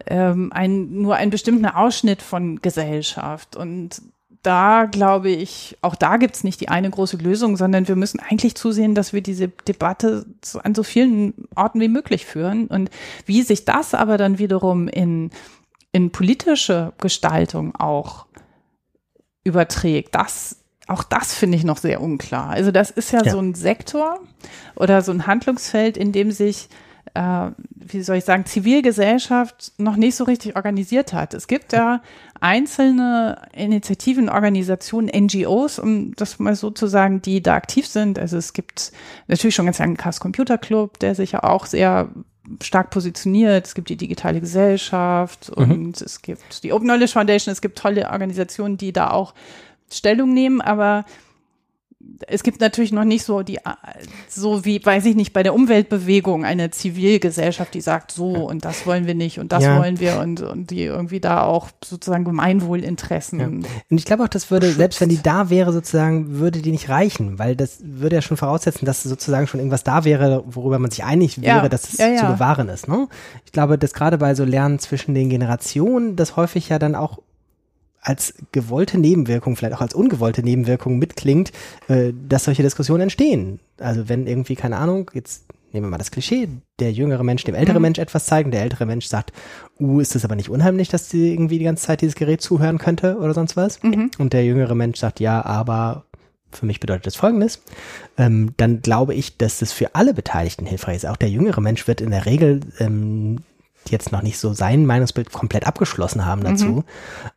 [0.07, 3.57] ähm, ein, nur einen bestimmten Ausschnitt von Gesellschaft.
[3.57, 4.03] Und
[4.43, 8.55] da glaube ich, auch da gibt's nicht die eine große Lösung, sondern wir müssen eigentlich
[8.55, 12.69] zusehen, dass wir diese Debatte so an so vielen Orten wie möglich führen.
[12.69, 12.91] Und
[13.27, 15.31] wie sich das aber dann wiederum in,
[15.93, 18.27] in politische Gestaltung auch
[19.45, 20.58] überträgt, das
[20.89, 22.51] auch das finde ich noch sehr unklar.
[22.51, 24.19] Also das ist ja, ja, so ein Sektor
[24.75, 26.69] oder so ein Handlungsfeld, in dem sich
[27.15, 31.35] äh, wie soll ich sagen, Zivilgesellschaft noch nicht so richtig organisiert hat.
[31.35, 32.03] Es gibt ja
[32.41, 38.19] einzelne Initiativen, Organisationen, NGOs, um das mal so zu sagen, die da aktiv sind.
[38.19, 38.93] Also es gibt
[39.27, 42.09] natürlich schon ganz lange Chaos Computer Club, der sich ja auch sehr
[42.63, 43.67] stark positioniert.
[43.67, 45.71] Es gibt die digitale Gesellschaft mhm.
[45.71, 47.53] und es gibt die Open Knowledge Foundation.
[47.53, 49.35] Es gibt tolle Organisationen, die da auch
[49.91, 51.05] Stellung nehmen, aber
[52.27, 53.59] es gibt natürlich noch nicht so die,
[54.29, 58.87] so wie, weiß ich nicht, bei der Umweltbewegung eine Zivilgesellschaft, die sagt so und das
[58.87, 59.79] wollen wir nicht und das ja.
[59.79, 63.41] wollen wir und, und die irgendwie da auch sozusagen Gemeinwohlinteressen.
[63.41, 63.47] Ja.
[63.47, 64.79] Und ich glaube auch, das würde, schützt.
[64.79, 68.37] selbst wenn die da wäre, sozusagen, würde die nicht reichen, weil das würde ja schon
[68.37, 71.69] voraussetzen, dass sozusagen schon irgendwas da wäre, worüber man sich einig wäre, ja.
[71.69, 72.89] dass es zu bewahren ist.
[72.89, 73.09] Ne?
[73.45, 77.19] Ich glaube, dass gerade bei so Lernen zwischen den Generationen, das häufig ja dann auch
[78.01, 81.53] als gewollte Nebenwirkung, vielleicht auch als ungewollte Nebenwirkung mitklingt,
[81.89, 83.61] äh, dass solche Diskussionen entstehen.
[83.79, 87.55] Also wenn irgendwie, keine Ahnung, jetzt nehmen wir mal das Klischee, der jüngere Mensch dem
[87.55, 87.83] älteren mhm.
[87.83, 89.33] Mensch etwas zeigen, der ältere Mensch sagt,
[89.79, 92.79] uh, ist es aber nicht unheimlich, dass sie irgendwie die ganze Zeit dieses Gerät zuhören
[92.79, 93.83] könnte oder sonst was.
[93.83, 94.11] Mhm.
[94.19, 96.05] Und der jüngere Mensch sagt, ja, aber
[96.51, 97.63] für mich bedeutet das Folgendes,
[98.17, 101.07] ähm, dann glaube ich, dass das für alle Beteiligten hilfreich ist.
[101.07, 103.41] Auch der jüngere Mensch wird in der Regel ähm,
[103.89, 106.67] jetzt noch nicht so sein Meinungsbild komplett abgeschlossen haben dazu.
[106.67, 106.85] Mhm.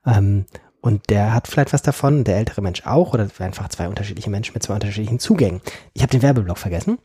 [0.05, 0.45] Ähm,
[0.81, 4.53] und der hat vielleicht was davon, der ältere Mensch auch, oder einfach zwei unterschiedliche Menschen
[4.53, 5.61] mit zwei unterschiedlichen Zugängen.
[5.93, 6.97] Ich habe den Werbeblock vergessen.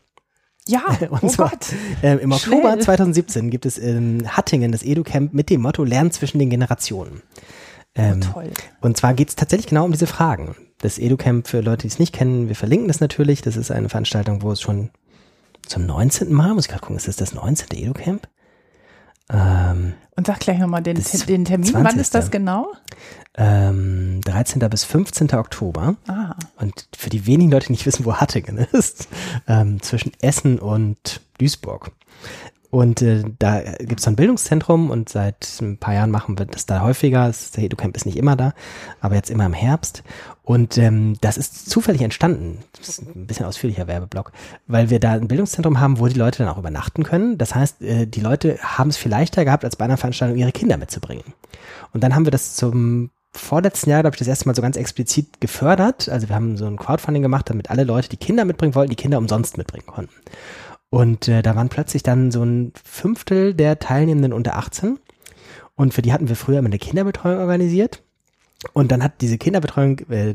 [0.66, 1.66] Ja, und oh zwar, Gott.
[2.02, 2.84] Äh, im Oktober Schnell.
[2.84, 7.22] 2017 gibt es in Hattingen das EduCamp mit dem Motto Lernen zwischen den Generationen.
[7.94, 8.50] Ähm, oh, toll.
[8.80, 10.56] Und zwar geht es tatsächlich genau um diese Fragen.
[10.78, 13.42] Das EduCamp für Leute, die es nicht kennen, wir verlinken das natürlich.
[13.42, 14.90] Das ist eine Veranstaltung, wo es schon
[15.66, 16.32] zum 19.
[16.32, 17.68] Mal, muss ich gerade gucken, ist das das 19.
[17.78, 18.28] EduCamp?
[19.32, 21.70] Ähm, und sag gleich nochmal den, den Termin.
[21.70, 21.74] 20.
[21.74, 22.72] Wann ist das genau?
[23.36, 24.60] Ähm, 13.
[24.70, 25.34] bis 15.
[25.34, 25.96] Oktober.
[26.06, 26.34] Ah.
[26.58, 29.08] Und für die wenigen Leute, die nicht wissen, wo Hattingen ist,
[29.46, 31.92] ähm, zwischen Essen und Duisburg.
[32.70, 36.66] Und äh, da gibt es ein Bildungszentrum und seit ein paar Jahren machen wir das
[36.66, 37.26] da häufiger.
[37.26, 38.54] Das EduCamp ist nicht immer da,
[39.00, 40.02] aber jetzt immer im Herbst.
[40.42, 42.58] Und ähm, das ist zufällig entstanden.
[42.78, 44.32] Das ist ein bisschen ausführlicher Werbeblock,
[44.66, 47.38] weil wir da ein Bildungszentrum haben, wo die Leute dann auch übernachten können.
[47.38, 50.52] Das heißt, äh, die Leute haben es viel leichter gehabt, als bei einer Veranstaltung ihre
[50.52, 51.24] Kinder mitzubringen.
[51.92, 54.76] Und dann haben wir das zum vorletzten Jahr, glaube ich, das erste Mal so ganz
[54.76, 56.08] explizit gefördert.
[56.08, 58.96] Also wir haben so ein Crowdfunding gemacht, damit alle Leute, die Kinder mitbringen wollten, die
[58.96, 60.14] Kinder umsonst mitbringen konnten.
[60.96, 64.98] Und äh, da waren plötzlich dann so ein Fünftel der Teilnehmenden unter 18.
[65.74, 68.02] Und für die hatten wir früher immer eine Kinderbetreuung organisiert.
[68.72, 70.34] Und dann hat diese Kinderbetreuung, äh,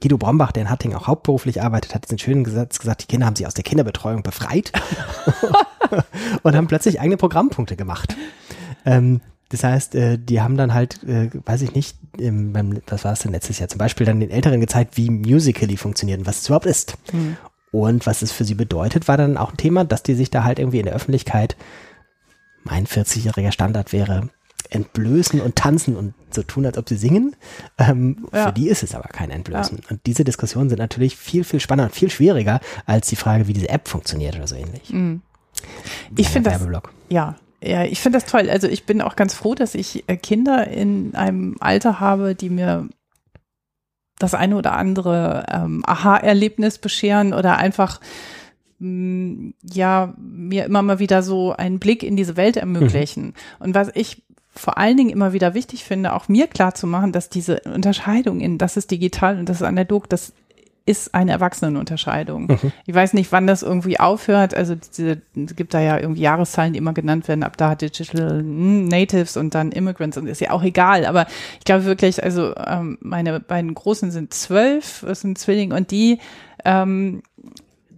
[0.00, 3.26] Guido Brombach, der in Hattingen auch hauptberuflich arbeitet, hat diesen schönen Gesetz gesagt, die Kinder
[3.26, 4.70] haben sich aus der Kinderbetreuung befreit
[6.44, 8.14] und haben plötzlich eigene Programmpunkte gemacht.
[8.86, 13.04] Ähm, das heißt, äh, die haben dann halt, äh, weiß ich nicht, im, beim, was
[13.04, 16.26] war es denn letztes Jahr, zum Beispiel dann den Älteren gezeigt, wie Musical.ly funktioniert und
[16.26, 16.96] was es überhaupt ist.
[17.12, 17.36] Mhm.
[17.72, 20.44] Und was es für sie bedeutet, war dann auch ein Thema, dass die sich da
[20.44, 21.56] halt irgendwie in der Öffentlichkeit,
[22.64, 24.28] mein 40-jähriger Standard wäre,
[24.70, 27.36] entblößen und tanzen und so tun, als ob sie singen.
[27.78, 28.46] Ähm, ja.
[28.46, 29.78] Für die ist es aber kein Entblößen.
[29.78, 29.90] Ja.
[29.90, 33.52] Und diese Diskussionen sind natürlich viel, viel spannender und viel schwieriger als die Frage, wie
[33.52, 34.90] diese App funktioniert oder so ähnlich.
[34.90, 35.22] Mhm.
[36.16, 36.62] Ich finde das,
[37.08, 38.48] ja, ja, ich finde das toll.
[38.48, 42.48] Also ich bin auch ganz froh, dass ich äh, Kinder in einem Alter habe, die
[42.48, 42.88] mir
[44.20, 48.00] das eine oder andere ähm, Aha-Erlebnis bescheren oder einfach
[48.78, 53.26] mh, mm, ja mir immer mal wieder so einen Blick in diese Welt ermöglichen.
[53.26, 53.34] Mhm.
[53.58, 54.22] Und was ich
[54.54, 58.40] vor allen Dingen immer wieder wichtig finde, auch mir klar zu machen, dass diese Unterscheidung
[58.40, 60.32] in das ist digital und das ist analog, das
[60.86, 62.46] ist eine Erwachsenenunterscheidung.
[62.46, 62.72] Mhm.
[62.86, 64.54] Ich weiß nicht, wann das irgendwie aufhört.
[64.54, 67.42] Also diese, es gibt da ja irgendwie Jahreszahlen, die immer genannt werden.
[67.42, 71.06] Ab da Digital Natives und dann Immigrants und ist ja auch egal.
[71.06, 71.26] Aber
[71.58, 76.18] ich glaube wirklich, also ähm, meine beiden Großen sind zwölf, das sind Zwillinge und die
[76.64, 77.22] ähm,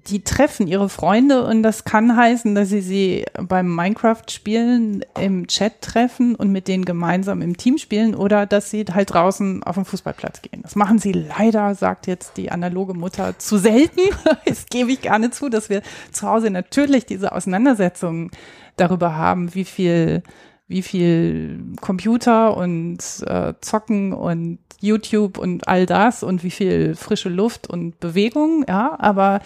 [0.08, 5.80] die treffen ihre Freunde und das kann heißen, dass sie sie beim Minecraft-Spielen im Chat
[5.80, 9.84] treffen und mit denen gemeinsam im Team spielen oder dass sie halt draußen auf den
[9.84, 10.62] Fußballplatz gehen.
[10.62, 14.00] Das machen sie leider, sagt jetzt die analoge Mutter, zu selten.
[14.44, 18.30] Das gebe ich gerne zu, dass wir zu Hause natürlich diese Auseinandersetzungen
[18.76, 20.22] darüber haben, wie viel
[20.68, 27.28] wie viel Computer und äh, Zocken und YouTube und all das und wie viel frische
[27.28, 29.40] Luft und Bewegung, ja, aber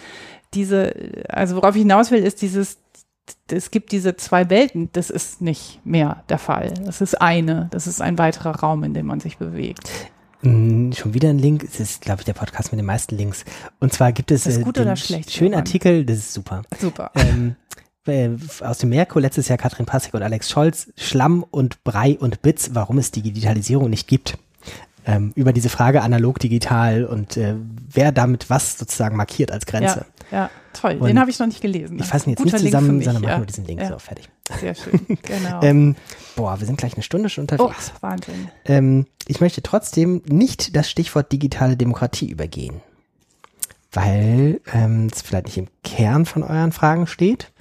[0.53, 0.93] diese,
[1.29, 2.77] also worauf ich hinaus will, ist dieses,
[3.51, 6.73] es gibt diese zwei Welten, das ist nicht mehr der Fall.
[6.85, 9.89] Das ist eine, das ist ein weiterer Raum, in dem man sich bewegt.
[10.41, 11.63] Mm, Schon wieder ein Link.
[11.63, 13.43] Es ist, glaube ich, der Podcast mit den meisten Links.
[13.79, 14.95] Und zwar gibt es äh, den
[15.27, 15.53] schönen?
[15.55, 16.61] Artikel, das ist super.
[16.79, 17.11] Super.
[17.15, 17.55] ähm,
[18.05, 18.29] äh,
[18.61, 22.73] aus dem Merkur letztes Jahr Katrin Passig und Alex Scholz, Schlamm und Brei und Bits,
[22.73, 24.37] warum es die Digitalisierung nicht gibt.
[25.05, 27.55] Ähm, über diese Frage analog, digital und äh,
[27.89, 29.99] wer damit was sozusagen markiert als Grenze.
[29.99, 30.97] Ja, ja toll.
[30.99, 31.99] Und Den habe ich noch nicht gelesen.
[31.99, 33.29] Ich fasse ihn jetzt Guter nicht zusammen, mich, sondern ja.
[33.29, 33.81] machen nur diesen Link.
[33.81, 33.89] Ja.
[33.89, 34.29] So, fertig.
[34.59, 34.99] Sehr schön.
[35.23, 35.61] Genau.
[35.61, 35.95] Ähm,
[36.35, 37.93] boah, wir sind gleich eine Stunde schon oh, unterwegs.
[38.01, 38.49] Wahnsinn.
[38.65, 42.81] Ähm, ich möchte trotzdem nicht das Stichwort digitale Demokratie übergehen,
[43.91, 47.51] weil ähm, es vielleicht nicht im Kern von euren Fragen steht,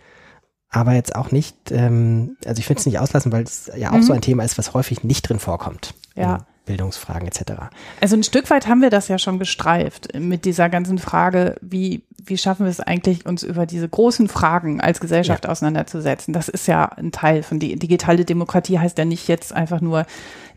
[0.68, 3.96] aber jetzt auch nicht, ähm, also ich will es nicht auslassen, weil es ja auch
[3.96, 4.02] Mhm.
[4.02, 5.94] so ein Thema ist, was häufig nicht drin vorkommt.
[6.14, 6.46] Ja.
[6.66, 7.70] Bildungsfragen etc.
[8.00, 12.02] Also ein Stück weit haben wir das ja schon gestreift mit dieser ganzen Frage, wie,
[12.22, 16.34] wie schaffen wir es eigentlich, uns über diese großen Fragen als Gesellschaft auseinanderzusetzen.
[16.34, 20.04] Das ist ja ein Teil von die digitale Demokratie heißt ja nicht jetzt einfach nur,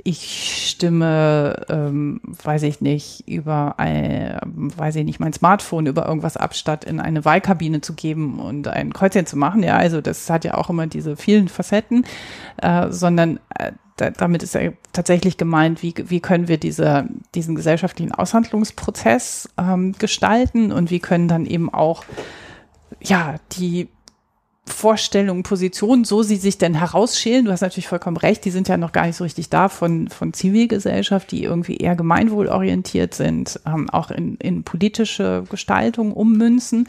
[0.03, 6.37] ich stimme, ähm, weiß ich nicht, über ein, weiß ich nicht, mein Smartphone über irgendwas
[6.37, 9.61] ab, statt in eine Wahlkabine zu geben und ein Kreuzchen zu machen.
[9.61, 12.05] Ja, also das hat ja auch immer diese vielen Facetten,
[12.61, 17.55] äh, sondern äh, da, damit ist ja tatsächlich gemeint, wie, wie können wir diese, diesen
[17.55, 22.03] gesellschaftlichen Aushandlungsprozess ähm, gestalten und wie können dann eben auch
[23.01, 23.89] ja die
[24.69, 27.45] Vorstellungen, Positionen, so sie sich denn herausschälen.
[27.45, 30.07] Du hast natürlich vollkommen recht, die sind ja noch gar nicht so richtig da von,
[30.07, 36.87] von Zivilgesellschaft, die irgendwie eher gemeinwohlorientiert sind, ähm, auch in, in politische Gestaltung ummünzen.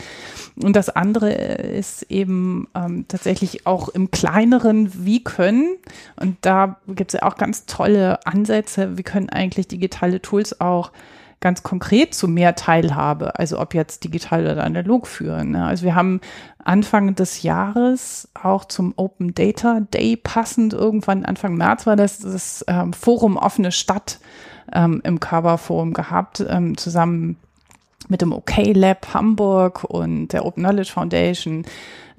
[0.63, 5.77] Und das andere ist eben ähm, tatsächlich auch im kleineren, wie können,
[6.17, 10.93] und da gibt es ja auch ganz tolle Ansätze, wie können eigentlich digitale Tools auch
[11.41, 15.53] ganz konkret zu mehr Teilhabe, also ob jetzt digital oder analog führen.
[15.53, 15.65] Ne?
[15.65, 16.21] Also wir haben
[16.63, 22.65] Anfang des Jahres auch zum Open Data Day passend, irgendwann Anfang März war das, das
[22.69, 24.21] ähm, Forum Offene Stadt
[24.73, 27.37] ähm, im Cover Forum gehabt, ähm, zusammen
[28.09, 31.65] mit dem OK Lab Hamburg und der Open Knowledge Foundation.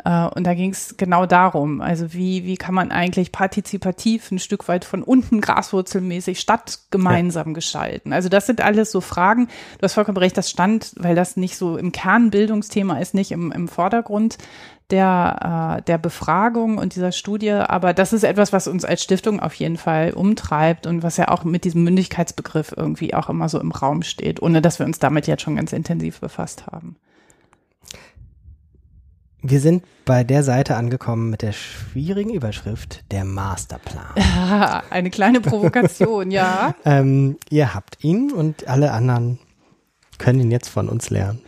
[0.06, 4.40] Äh, und da ging es genau darum, also wie, wie kann man eigentlich partizipativ ein
[4.40, 8.14] Stück weit von unten graswurzelmäßig Stadt gemeinsam gestalten.
[8.14, 9.48] Also das sind alles so Fragen.
[9.78, 13.52] Du hast vollkommen recht, das stand, weil das nicht so im Kernbildungsthema ist, nicht im,
[13.52, 14.38] im Vordergrund
[14.90, 17.52] der, äh, der Befragung und dieser Studie.
[17.52, 21.30] Aber das ist etwas, was uns als Stiftung auf jeden Fall umtreibt und was ja
[21.30, 25.00] auch mit diesem Mündigkeitsbegriff irgendwie auch immer so im Raum steht, ohne dass wir uns
[25.00, 26.98] damit jetzt schon ganz intensiv befasst haben.
[29.44, 34.14] Wir sind bei der Seite angekommen mit der schwierigen Überschrift der Masterplan.
[34.92, 36.76] Eine kleine Provokation, ja.
[36.86, 39.40] ähm, ihr habt ihn und alle anderen
[40.20, 41.42] können ihn jetzt von uns lernen.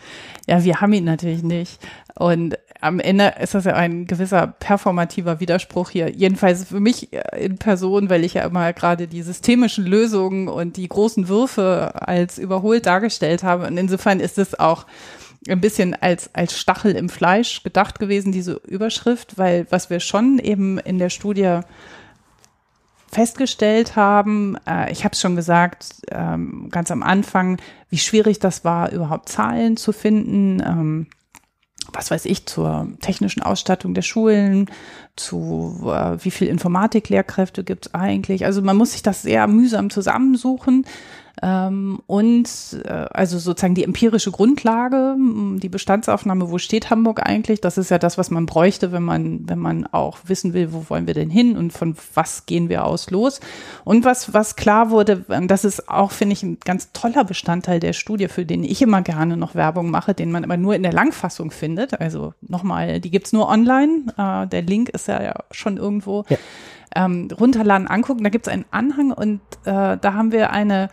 [0.47, 1.79] Ja, wir haben ihn natürlich nicht.
[2.15, 6.09] Und am Ende ist das ja ein gewisser performativer Widerspruch hier.
[6.09, 10.77] Jedenfalls für mich äh, in Person, weil ich ja immer gerade die systemischen Lösungen und
[10.77, 13.67] die großen Würfe als überholt dargestellt habe.
[13.67, 14.85] Und insofern ist es auch
[15.47, 20.39] ein bisschen als, als Stachel im Fleisch gedacht gewesen, diese Überschrift, weil was wir schon
[20.39, 21.59] eben in der Studie
[23.11, 28.65] festgestellt haben, äh, ich habe es schon gesagt, ähm, ganz am Anfang, wie schwierig das
[28.65, 30.61] war, überhaupt Zahlen zu finden.
[30.65, 31.07] Ähm,
[31.91, 34.69] was weiß ich, zur technischen Ausstattung der Schulen,
[35.15, 38.45] zu äh, wie viel Informatiklehrkräfte gibt es eigentlich.
[38.45, 40.85] Also man muss sich das sehr mühsam zusammensuchen.
[41.41, 42.47] Ähm, und
[42.85, 45.15] äh, also sozusagen die empirische Grundlage,
[45.57, 47.59] die Bestandsaufnahme, wo steht Hamburg eigentlich?
[47.59, 50.85] Das ist ja das, was man bräuchte, wenn man, wenn man auch wissen will, wo
[50.89, 53.39] wollen wir denn hin und von was gehen wir aus los.
[53.83, 57.93] Und was, was klar wurde, das ist auch, finde ich, ein ganz toller Bestandteil der
[57.93, 60.93] Studie, für den ich immer gerne noch Werbung mache, den man aber nur in der
[60.93, 61.99] Langfassung findet.
[61.99, 64.05] Also nochmal, die gibt's nur online.
[64.17, 66.25] Äh, der Link ist ja, ja schon irgendwo.
[66.29, 66.37] Ja.
[66.95, 68.23] Ähm, runterladen, angucken.
[68.23, 70.89] Da gibt's einen Anhang und äh, da haben wir eine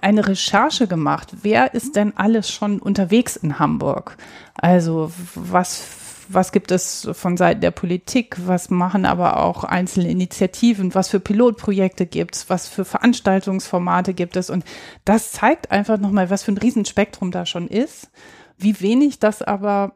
[0.00, 1.32] eine Recherche gemacht.
[1.42, 4.16] Wer ist denn alles schon unterwegs in Hamburg?
[4.54, 5.84] Also was,
[6.28, 8.36] was gibt es von Seiten der Politik?
[8.46, 10.94] Was machen aber auch einzelne Initiativen?
[10.94, 12.50] Was für Pilotprojekte gibt's?
[12.50, 14.50] Was für Veranstaltungsformate gibt es?
[14.50, 14.64] Und
[15.04, 18.10] das zeigt einfach nochmal, was für ein Riesenspektrum da schon ist,
[18.58, 19.94] wie wenig das aber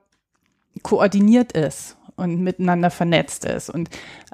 [0.82, 3.70] koordiniert ist und miteinander vernetzt ist.
[3.70, 3.88] Und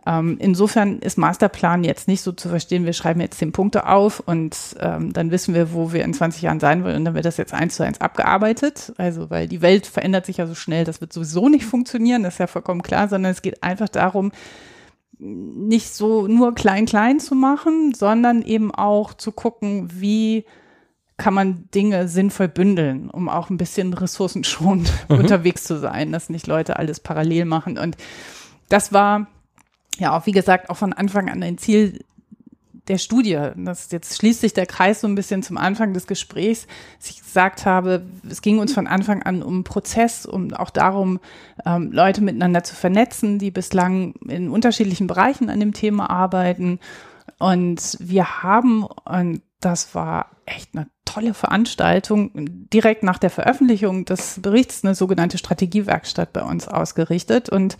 [0.06, 4.20] ähm, insofern ist Masterplan jetzt nicht so zu verstehen, wir schreiben jetzt zehn Punkte auf
[4.20, 7.24] und ähm, dann wissen wir, wo wir in 20 Jahren sein wollen und dann wird
[7.24, 8.92] das jetzt eins zu eins abgearbeitet.
[8.98, 12.34] Also, weil die Welt verändert sich ja so schnell, das wird sowieso nicht funktionieren, das
[12.34, 14.32] ist ja vollkommen klar, sondern es geht einfach darum,
[15.18, 20.44] nicht so nur klein klein zu machen, sondern eben auch zu gucken, wie
[21.16, 25.18] kann man Dinge sinnvoll bündeln, um auch ein bisschen ressourcenschonend Mhm.
[25.18, 27.78] unterwegs zu sein, dass nicht Leute alles parallel machen.
[27.78, 27.96] Und
[28.68, 29.26] das war
[29.98, 32.00] ja auch, wie gesagt, auch von Anfang an ein Ziel
[32.88, 33.50] der Studie.
[33.56, 36.66] Das jetzt schließt sich der Kreis so ein bisschen zum Anfang des Gesprächs.
[36.98, 41.20] dass Ich gesagt habe, es ging uns von Anfang an um Prozess, um auch darum,
[41.64, 46.78] ähm, Leute miteinander zu vernetzen, die bislang in unterschiedlichen Bereichen an dem Thema arbeiten.
[47.38, 54.40] Und wir haben, und das war echt eine tolle Veranstaltung, direkt nach der Veröffentlichung des
[54.40, 57.48] Berichts eine sogenannte Strategiewerkstatt bei uns ausgerichtet.
[57.48, 57.76] Und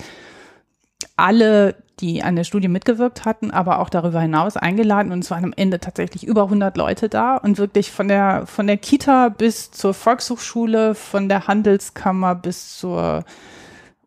[1.17, 5.13] alle, die an der Studie mitgewirkt hatten, aber auch darüber hinaus eingeladen.
[5.13, 8.67] Und es waren am Ende tatsächlich über 100 Leute da und wirklich von der, von
[8.67, 13.25] der Kita bis zur Volkshochschule, von der Handelskammer bis zur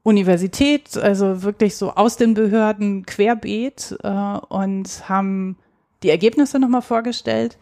[0.04, 5.58] Universität, also wirklich so aus den Behörden querbeet äh, und haben
[6.04, 7.58] die Ergebnisse nochmal vorgestellt,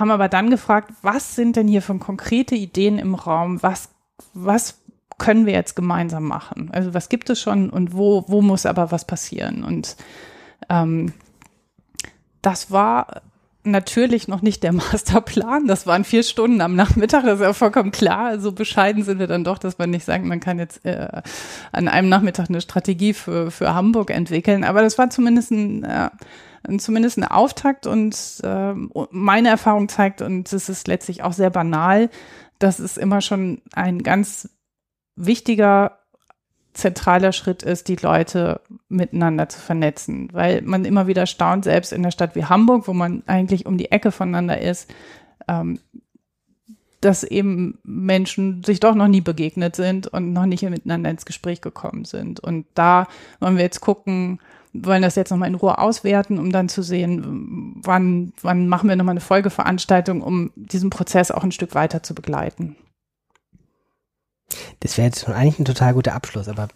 [0.00, 3.90] haben aber dann gefragt, was sind denn hier für konkrete Ideen im Raum, was,
[4.32, 4.80] was
[5.18, 6.70] können wir jetzt gemeinsam machen?
[6.72, 9.62] Also was gibt es schon und wo, wo muss aber was passieren?
[9.62, 9.96] Und
[10.68, 11.12] ähm,
[12.42, 13.22] das war
[13.64, 15.66] natürlich noch nicht der Masterplan.
[15.66, 18.38] Das waren vier Stunden am Nachmittag, das ist ja vollkommen klar.
[18.38, 21.22] So bescheiden sind wir dann doch, dass man nicht sagt, man kann jetzt äh,
[21.72, 24.64] an einem Nachmittag eine Strategie für, für Hamburg entwickeln.
[24.64, 26.10] Aber das war zumindest ein, äh,
[26.78, 28.74] zumindest ein Auftakt und äh,
[29.10, 32.10] meine Erfahrung zeigt, und es ist letztlich auch sehr banal,
[32.58, 34.48] dass es immer schon ein ganz
[35.16, 35.99] wichtiger
[36.72, 42.02] zentraler Schritt ist, die Leute miteinander zu vernetzen, weil man immer wieder staunt, selbst in
[42.02, 44.92] der Stadt wie Hamburg, wo man eigentlich um die Ecke voneinander ist,
[45.48, 45.80] ähm,
[47.00, 51.60] dass eben Menschen sich doch noch nie begegnet sind und noch nicht miteinander ins Gespräch
[51.60, 52.40] gekommen sind.
[52.40, 53.06] Und da
[53.40, 54.38] wollen wir jetzt gucken,
[54.72, 58.96] wollen das jetzt nochmal in Ruhe auswerten, um dann zu sehen, wann, wann machen wir
[58.96, 62.76] nochmal eine Folgeveranstaltung, um diesen Prozess auch ein Stück weiter zu begleiten.
[64.80, 66.68] Das wäre jetzt schon eigentlich ein total guter Abschluss, aber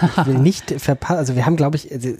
[0.00, 1.18] ich will nicht verpassen.
[1.18, 2.10] Also wir haben, glaube ich, also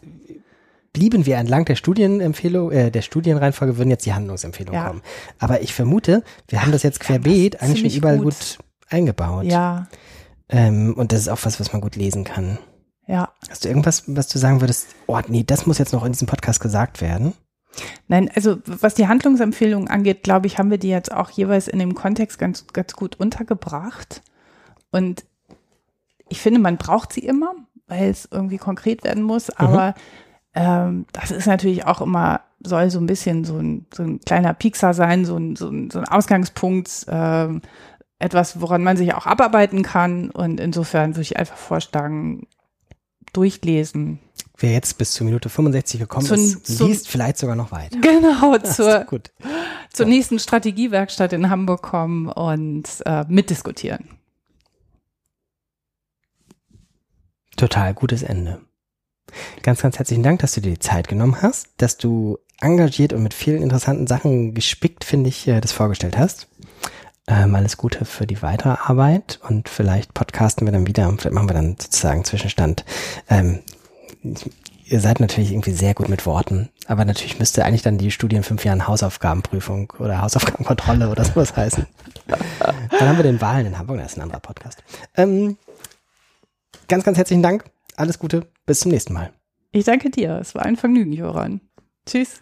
[0.92, 4.88] blieben wir entlang der Studienempfehlung, äh, der Studienreihenfolge, würden jetzt die Handlungsempfehlungen ja.
[4.88, 5.02] kommen.
[5.38, 8.32] Aber ich vermute, wir haben das jetzt querbeet eigentlich schon überall gut.
[8.32, 8.58] gut.
[8.88, 9.44] eingebaut.
[9.44, 9.88] Ja.
[10.48, 12.58] Ähm, und das ist auch was, was man gut lesen kann.
[13.06, 13.30] Ja.
[13.50, 16.28] Hast du irgendwas, was du sagen würdest, oh nee, das muss jetzt noch in diesem
[16.28, 17.34] Podcast gesagt werden?
[18.08, 21.78] Nein, also was die Handlungsempfehlungen angeht, glaube ich, haben wir die jetzt auch jeweils in
[21.78, 24.22] dem Kontext ganz, ganz gut untergebracht.
[24.90, 25.24] Und
[26.28, 27.54] ich finde, man braucht sie immer,
[27.86, 29.50] weil es irgendwie konkret werden muss.
[29.50, 29.94] Aber mhm.
[30.54, 34.54] ähm, das ist natürlich auch immer, soll so ein bisschen so ein, so ein kleiner
[34.54, 37.62] Piekser sein, so ein, so ein, so ein Ausgangspunkt, ähm,
[38.18, 40.30] etwas, woran man sich auch abarbeiten kann.
[40.30, 42.46] Und insofern würde ich einfach vorschlagen,
[43.32, 44.18] durchlesen.
[44.56, 47.98] Wer jetzt bis zur Minute 65 gekommen zum, ist, liest zum, vielleicht sogar noch weiter.
[48.00, 49.06] Genau, zur,
[49.92, 54.08] zur nächsten Strategiewerkstatt in Hamburg kommen und äh, mitdiskutieren.
[57.56, 58.60] Total gutes Ende.
[59.62, 63.22] Ganz, ganz herzlichen Dank, dass du dir die Zeit genommen hast, dass du engagiert und
[63.22, 66.48] mit vielen interessanten Sachen gespickt, finde ich, äh, das vorgestellt hast.
[67.28, 71.34] Ähm, alles Gute für die weitere Arbeit und vielleicht podcasten wir dann wieder und vielleicht
[71.34, 72.84] machen wir dann sozusagen Zwischenstand.
[73.28, 73.60] Ähm,
[74.84, 78.36] ihr seid natürlich irgendwie sehr gut mit Worten, aber natürlich müsste eigentlich dann die Studie
[78.36, 81.86] in fünf Jahren Hausaufgabenprüfung oder Hausaufgabenkontrolle oder sowas heißen.
[82.28, 84.84] dann haben wir den Wahlen in Hamburg, das ist ein anderer Podcast.
[85.16, 85.58] Ähm,
[86.88, 87.64] ganz, ganz herzlichen Dank.
[87.96, 88.46] Alles Gute.
[88.66, 89.32] Bis zum nächsten Mal.
[89.72, 90.38] Ich danke dir.
[90.40, 91.60] Es war ein Vergnügen, Joran.
[92.06, 92.40] Tschüss.